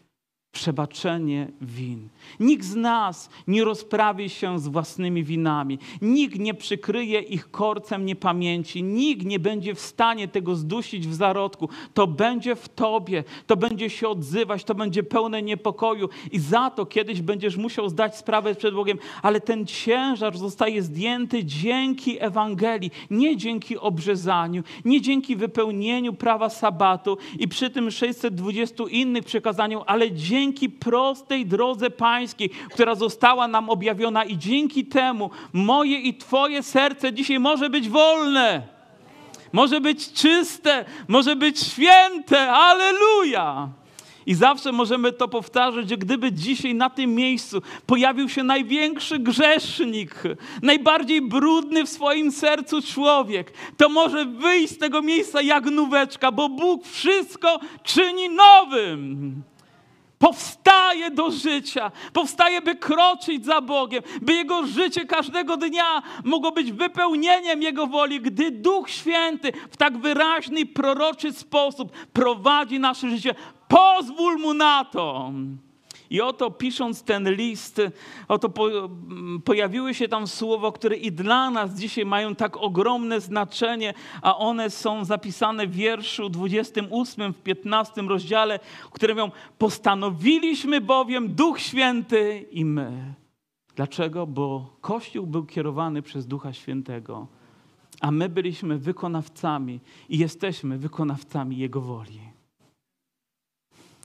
przebaczenie 0.57 1.47
win. 1.61 2.09
Nikt 2.39 2.65
z 2.65 2.75
nas 2.75 3.29
nie 3.47 3.63
rozprawi 3.63 4.29
się 4.29 4.59
z 4.59 4.67
własnymi 4.67 5.23
winami. 5.23 5.79
Nikt 6.01 6.39
nie 6.39 6.53
przykryje 6.53 7.19
ich 7.19 7.51
korcem 7.51 8.05
niepamięci. 8.05 8.83
Nikt 8.83 9.25
nie 9.25 9.39
będzie 9.39 9.75
w 9.75 9.79
stanie 9.79 10.27
tego 10.27 10.55
zdusić 10.55 11.07
w 11.07 11.13
zarodku. 11.13 11.69
To 11.93 12.07
będzie 12.07 12.55
w 12.55 12.69
tobie, 12.69 13.23
to 13.47 13.57
będzie 13.57 13.89
się 13.89 14.07
odzywać, 14.07 14.63
to 14.63 14.75
będzie 14.75 15.03
pełne 15.03 15.41
niepokoju 15.41 16.09
i 16.31 16.39
za 16.39 16.69
to 16.69 16.85
kiedyś 16.85 17.21
będziesz 17.21 17.57
musiał 17.57 17.89
zdać 17.89 18.17
sprawę 18.17 18.55
przed 18.55 18.73
Bogiem, 18.73 18.97
ale 19.21 19.41
ten 19.41 19.65
ciężar 19.65 20.37
zostaje 20.37 20.81
zdjęty 20.81 21.45
dzięki 21.45 22.23
Ewangelii, 22.23 22.91
nie 23.09 23.37
dzięki 23.37 23.77
obrzezaniu, 23.77 24.63
nie 24.85 25.01
dzięki 25.01 25.35
wypełnieniu 25.35 26.13
prawa 26.13 26.49
sabatu 26.49 27.17
i 27.39 27.47
przy 27.47 27.69
tym 27.69 27.91
620 27.91 28.83
innych 28.89 29.23
przekazaniom, 29.23 29.83
ale 29.85 30.11
dzięki 30.11 30.46
prostej 30.69 31.45
drodze 31.45 31.89
Pańskiej, 31.89 32.49
która 32.49 32.95
została 32.95 33.47
nam 33.47 33.69
objawiona 33.69 34.23
i 34.23 34.37
dzięki 34.37 34.85
temu 34.85 35.29
moje 35.53 35.99
i 35.99 36.13
Twoje 36.13 36.63
serce 36.63 37.13
dzisiaj 37.13 37.39
może 37.39 37.69
być 37.69 37.89
wolne. 37.89 38.77
Może 39.53 39.81
być 39.81 40.13
czyste, 40.13 40.85
może 41.07 41.35
być 41.35 41.59
święte. 41.59 42.51
Aleluja! 42.51 43.69
I 44.27 44.33
zawsze 44.33 44.71
możemy 44.71 45.11
to 45.11 45.27
powtarzać, 45.27 45.89
że 45.89 45.97
gdyby 45.97 46.31
dzisiaj 46.31 46.75
na 46.75 46.89
tym 46.89 47.15
miejscu 47.15 47.61
pojawił 47.85 48.29
się 48.29 48.43
największy 48.43 49.19
grzesznik, 49.19 50.23
najbardziej 50.61 51.21
brudny 51.21 51.85
w 51.85 51.89
swoim 51.89 52.31
sercu 52.31 52.81
człowiek, 52.81 53.53
to 53.77 53.89
może 53.89 54.25
wyjść 54.25 54.73
z 54.73 54.77
tego 54.77 55.01
miejsca 55.01 55.41
jak 55.41 55.65
nóweczka, 55.65 56.31
bo 56.31 56.49
Bóg 56.49 56.87
wszystko 56.87 57.59
czyni 57.83 58.29
nowym 58.29 59.43
powstaje 60.19 61.11
do 61.11 61.31
życia, 61.31 61.91
powstaje, 62.13 62.61
by 62.61 62.75
kroczyć 62.75 63.45
za 63.45 63.61
Bogiem, 63.61 64.03
by 64.21 64.33
jego 64.33 64.67
życie 64.67 65.05
każdego 65.05 65.57
dnia 65.57 66.01
mogło 66.23 66.51
być 66.51 66.71
wypełnieniem 66.71 67.61
Jego 67.61 67.87
woli, 67.87 68.21
gdy 68.21 68.51
Duch 68.51 68.89
Święty 68.89 69.51
w 69.71 69.77
tak 69.77 69.97
wyraźny 69.97 70.65
proroczy 70.65 71.33
sposób 71.33 71.91
prowadzi 72.13 72.79
nasze 72.79 73.09
życie. 73.09 73.35
Pozwól 73.67 74.37
mu 74.37 74.53
na 74.53 74.85
to. 74.85 75.31
I 76.09 76.21
oto 76.21 76.51
pisząc 76.51 77.03
ten 77.03 77.31
list, 77.31 77.81
oto 78.27 78.49
po, 78.49 78.69
pojawiły 79.45 79.93
się 79.93 80.07
tam 80.07 80.27
słowa, 80.27 80.71
które 80.71 80.95
i 80.95 81.11
dla 81.11 81.49
nas 81.49 81.79
dzisiaj 81.79 82.05
mają 82.05 82.35
tak 82.35 82.57
ogromne 82.57 83.21
znaczenie, 83.21 83.93
a 84.21 84.37
one 84.37 84.69
są 84.69 85.05
zapisane 85.05 85.67
w 85.67 85.71
wierszu 85.71 86.29
28 86.29 87.33
w 87.33 87.37
15 87.37 88.01
rozdziale, 88.01 88.59
które 88.91 89.13
mówią: 89.13 89.31
Postanowiliśmy 89.57 90.81
bowiem 90.81 91.35
Duch 91.35 91.59
Święty 91.59 92.45
i 92.51 92.65
my. 92.65 93.13
Dlaczego? 93.75 94.27
Bo 94.27 94.77
Kościół 94.81 95.27
był 95.27 95.45
kierowany 95.45 96.01
przez 96.01 96.27
Ducha 96.27 96.53
Świętego, 96.53 97.27
a 98.01 98.11
my 98.11 98.29
byliśmy 98.29 98.77
wykonawcami 98.77 99.79
i 100.09 100.17
jesteśmy 100.17 100.77
wykonawcami 100.77 101.57
Jego 101.57 101.81
woli. 101.81 102.19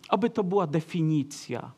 Oby 0.08 0.30
to 0.30 0.44
była 0.44 0.66
definicja 0.66 1.72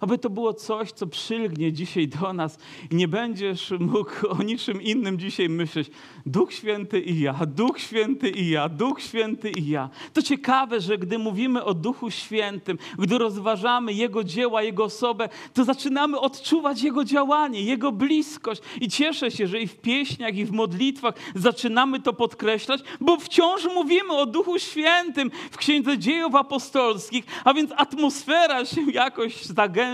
aby 0.00 0.18
to 0.18 0.30
było 0.30 0.54
coś, 0.54 0.92
co 0.92 1.06
przylgnie 1.06 1.72
dzisiaj 1.72 2.08
do 2.08 2.32
nas 2.32 2.58
i 2.90 2.94
nie 2.94 3.08
będziesz 3.08 3.70
mógł 3.80 4.28
o 4.28 4.42
niczym 4.42 4.82
innym 4.82 5.18
dzisiaj 5.18 5.48
myśleć. 5.48 5.90
Duch 6.26 6.52
Święty 6.52 7.00
i 7.00 7.20
ja, 7.20 7.34
Duch 7.46 7.80
Święty 7.80 8.30
i 8.30 8.50
ja, 8.50 8.68
Duch 8.68 9.02
Święty 9.02 9.50
i 9.50 9.68
ja. 9.68 9.90
To 10.12 10.22
ciekawe, 10.22 10.80
że 10.80 10.98
gdy 10.98 11.18
mówimy 11.18 11.64
o 11.64 11.74
Duchu 11.74 12.10
Świętym, 12.10 12.78
gdy 12.98 13.18
rozważamy 13.18 13.92
Jego 13.92 14.24
dzieła, 14.24 14.62
Jego 14.62 14.84
osobę, 14.84 15.28
to 15.54 15.64
zaczynamy 15.64 16.20
odczuwać 16.20 16.82
Jego 16.82 17.04
działanie, 17.04 17.62
Jego 17.62 17.92
bliskość. 17.92 18.62
I 18.80 18.88
cieszę 18.88 19.30
się, 19.30 19.46
że 19.46 19.60
i 19.60 19.66
w 19.66 19.76
pieśniach, 19.76 20.36
i 20.36 20.44
w 20.44 20.52
modlitwach 20.52 21.14
zaczynamy 21.34 22.00
to 22.00 22.12
podkreślać, 22.12 22.80
bo 23.00 23.16
wciąż 23.16 23.64
mówimy 23.74 24.12
o 24.12 24.26
Duchu 24.26 24.58
Świętym 24.58 25.30
w 25.50 25.56
Księdze 25.56 25.98
Dziejów 25.98 26.34
Apostolskich, 26.34 27.24
a 27.44 27.54
więc 27.54 27.70
atmosfera 27.76 28.64
się 28.64 28.90
jakoś 28.92 29.44
zagęszcza 29.44 29.89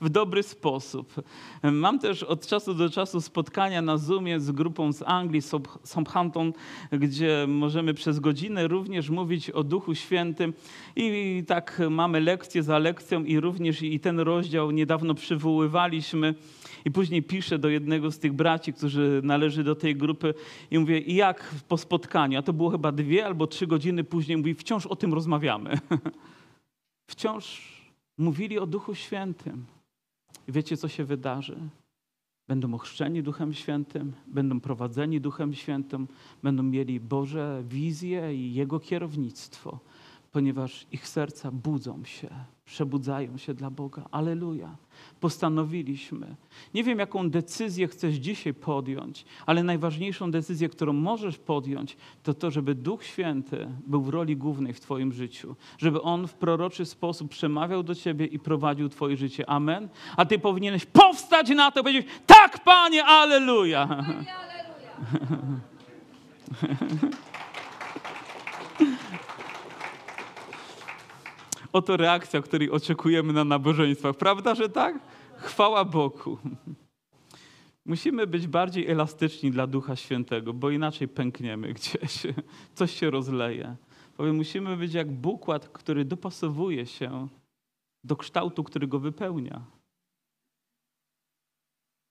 w 0.00 0.08
dobry 0.08 0.42
sposób. 0.42 1.14
Mam 1.62 1.98
też 1.98 2.22
od 2.22 2.46
czasu 2.46 2.74
do 2.74 2.90
czasu 2.90 3.20
spotkania 3.20 3.82
na 3.82 3.96
Zoomie 3.96 4.40
z 4.40 4.50
grupą 4.50 4.92
z 4.92 5.02
Anglii, 5.02 5.42
Southampton, 5.84 6.52
gdzie 6.92 7.46
możemy 7.48 7.94
przez 7.94 8.20
godzinę 8.20 8.68
również 8.68 9.10
mówić 9.10 9.50
o 9.50 9.64
Duchu 9.64 9.94
Świętym 9.94 10.52
i 10.96 11.44
tak 11.46 11.82
mamy 11.90 12.20
lekcję 12.20 12.62
za 12.62 12.78
lekcją 12.78 13.24
i 13.24 13.40
również 13.40 13.82
i 13.82 14.00
ten 14.00 14.20
rozdział 14.20 14.70
niedawno 14.70 15.14
przywoływaliśmy. 15.14 16.34
I 16.84 16.90
później 16.90 17.22
piszę 17.22 17.58
do 17.58 17.68
jednego 17.68 18.10
z 18.10 18.18
tych 18.18 18.32
braci, 18.32 18.72
którzy 18.72 19.20
należy 19.24 19.64
do 19.64 19.74
tej 19.74 19.96
grupy 19.96 20.34
i 20.70 20.78
mówię, 20.78 20.98
i 20.98 21.14
jak 21.14 21.54
po 21.68 21.78
spotkaniu? 21.78 22.38
A 22.38 22.42
to 22.42 22.52
było 22.52 22.70
chyba 22.70 22.92
dwie 22.92 23.26
albo 23.26 23.46
trzy 23.46 23.66
godziny 23.66 24.04
później. 24.04 24.36
Mówi, 24.36 24.54
wciąż 24.54 24.86
o 24.86 24.96
tym 24.96 25.14
rozmawiamy. 25.14 25.78
wciąż 27.10 27.75
mówili 28.18 28.58
o 28.58 28.66
Duchu 28.66 28.94
Świętym. 28.94 29.66
I 30.48 30.52
wiecie, 30.52 30.76
co 30.76 30.88
się 30.88 31.04
wydarzy? 31.04 31.58
Będą 32.48 32.74
ochrzczeni 32.74 33.22
Duchem 33.22 33.54
Świętym, 33.54 34.12
będą 34.26 34.60
prowadzeni 34.60 35.20
Duchem 35.20 35.54
Świętym, 35.54 36.08
będą 36.42 36.62
mieli 36.62 37.00
Boże 37.00 37.62
wizje 37.68 38.34
i 38.34 38.54
Jego 38.54 38.80
kierownictwo, 38.80 39.78
ponieważ 40.32 40.86
ich 40.92 41.08
serca 41.08 41.50
budzą 41.50 42.04
się, 42.04 42.28
przebudzają 42.66 43.38
się 43.38 43.54
dla 43.54 43.70
Boga. 43.70 44.04
Aleluja 44.10 44.76
postanowiliśmy. 45.20 46.36
Nie 46.74 46.84
wiem, 46.84 46.98
jaką 46.98 47.30
decyzję 47.30 47.88
chcesz 47.88 48.14
dzisiaj 48.14 48.54
podjąć, 48.54 49.24
ale 49.46 49.62
najważniejszą 49.62 50.30
decyzję, 50.30 50.68
którą 50.68 50.92
możesz 50.92 51.38
podjąć, 51.38 51.96
to 52.22 52.34
to, 52.34 52.50
żeby 52.50 52.74
Duch 52.74 53.04
Święty 53.04 53.68
był 53.86 54.02
w 54.02 54.08
roli 54.08 54.36
głównej 54.36 54.72
w 54.72 54.80
Twoim 54.80 55.12
życiu. 55.12 55.56
Żeby 55.78 56.02
On 56.02 56.28
w 56.28 56.34
proroczy 56.34 56.84
sposób 56.84 57.30
przemawiał 57.30 57.82
do 57.82 57.94
Ciebie 57.94 58.26
i 58.26 58.38
prowadził 58.38 58.88
Twoje 58.88 59.16
życie. 59.16 59.50
Amen. 59.50 59.88
A 60.16 60.24
Ty 60.24 60.38
powinieneś 60.38 60.84
powstać 60.84 61.48
na 61.48 61.70
to 61.70 61.80
i 61.80 61.82
powiedzieć: 61.82 62.06
Tak, 62.26 62.64
Panie, 62.64 63.04
aleluja. 63.04 63.86
Panie, 63.86 64.34
aleluja. 64.34 64.96
Oto 71.76 71.96
reakcja, 71.96 72.42
której 72.42 72.70
oczekujemy 72.70 73.32
na 73.32 73.44
nabożeństwach. 73.44 74.16
Prawda, 74.16 74.54
że 74.54 74.68
tak? 74.68 74.98
Chwała 75.36 75.84
Bogu. 75.84 76.38
Musimy 77.84 78.26
być 78.26 78.46
bardziej 78.46 78.86
elastyczni 78.86 79.50
dla 79.50 79.66
Ducha 79.66 79.96
Świętego, 79.96 80.52
bo 80.52 80.70
inaczej 80.70 81.08
pękniemy 81.08 81.72
gdzieś. 81.72 82.22
Coś 82.74 82.92
się 82.92 83.10
rozleje. 83.10 83.76
Powiem, 84.16 84.36
musimy 84.36 84.76
być 84.76 84.94
jak 84.94 85.12
bukład, 85.12 85.68
który 85.68 86.04
dopasowuje 86.04 86.86
się 86.86 87.28
do 88.04 88.16
kształtu, 88.16 88.64
który 88.64 88.86
go 88.86 88.98
wypełnia. 88.98 89.64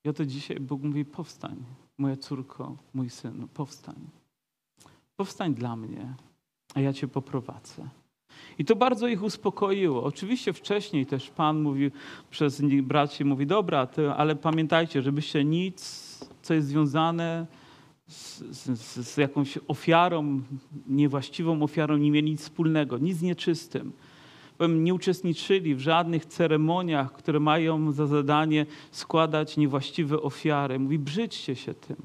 I 0.04 0.10
oto 0.10 0.26
dzisiaj 0.26 0.60
Bóg 0.60 0.82
mówi: 0.82 1.06
powstań, 1.06 1.64
moja 1.98 2.18
córko, 2.18 2.78
mój 2.94 3.10
syn, 3.10 3.48
powstań. 3.48 4.10
Powstań 5.16 5.54
dla 5.54 5.76
mnie, 5.76 6.16
a 6.74 6.80
ja 6.80 6.94
cię 6.94 7.08
poprowadzę. 7.08 7.90
I 8.60 8.66
to 8.66 8.76
bardzo 8.76 9.08
ich 9.08 9.24
uspokoiło. 9.24 10.04
Oczywiście 10.04 10.54
wcześniej 10.54 11.06
też 11.06 11.30
Pan 11.30 11.62
mówił 11.62 11.92
przez 12.30 12.62
braci, 12.62 13.26
mówi, 13.26 13.48
dobra, 13.48 13.88
ale 14.18 14.36
pamiętajcie, 14.36 15.02
żebyście 15.02 15.46
nic, 15.46 16.20
co 16.42 16.54
jest 16.54 16.68
związane 16.68 17.48
z, 18.08 18.40
z, 18.40 19.08
z, 19.08 19.18
jakąś 19.18 19.60
ofiarą, 19.68 20.42
niewłaściwą 20.88 21.64
ofiarą, 21.64 21.98
nie 21.98 22.12
mieli 22.12 22.32
nic 22.32 22.42
wspólnego, 22.42 22.98
nic 22.98 23.22
nieczystym. 23.22 23.92
Nie 24.70 24.94
uczestniczyli 24.94 25.76
w 25.76 25.80
żadnych 25.80 26.26
ceremoniach, 26.26 27.14
które 27.14 27.40
mają 27.40 27.92
za 27.92 28.08
zadanie 28.08 28.66
składać 28.92 29.58
niewłaściwe 29.58 30.22
ofiary. 30.22 30.80
Mówi, 30.80 31.00
brzydźcie 31.00 31.56
się 31.56 31.74
tym. 31.74 31.96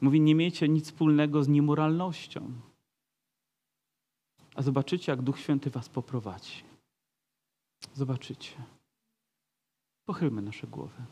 Mówi, 0.00 0.20
nie 0.20 0.34
miejcie 0.34 0.68
nic 0.68 0.84
wspólnego 0.84 1.42
z 1.42 1.48
niemoralnością 1.48 2.52
a 4.58 4.62
zobaczycie, 4.62 5.12
jak 5.12 5.22
Duch 5.22 5.38
Święty 5.38 5.70
was 5.70 5.88
poprowadzi. 5.88 6.62
Zobaczycie. 7.94 8.56
Pochylmy 10.04 10.42
nasze 10.42 10.66
głowy. 10.66 11.04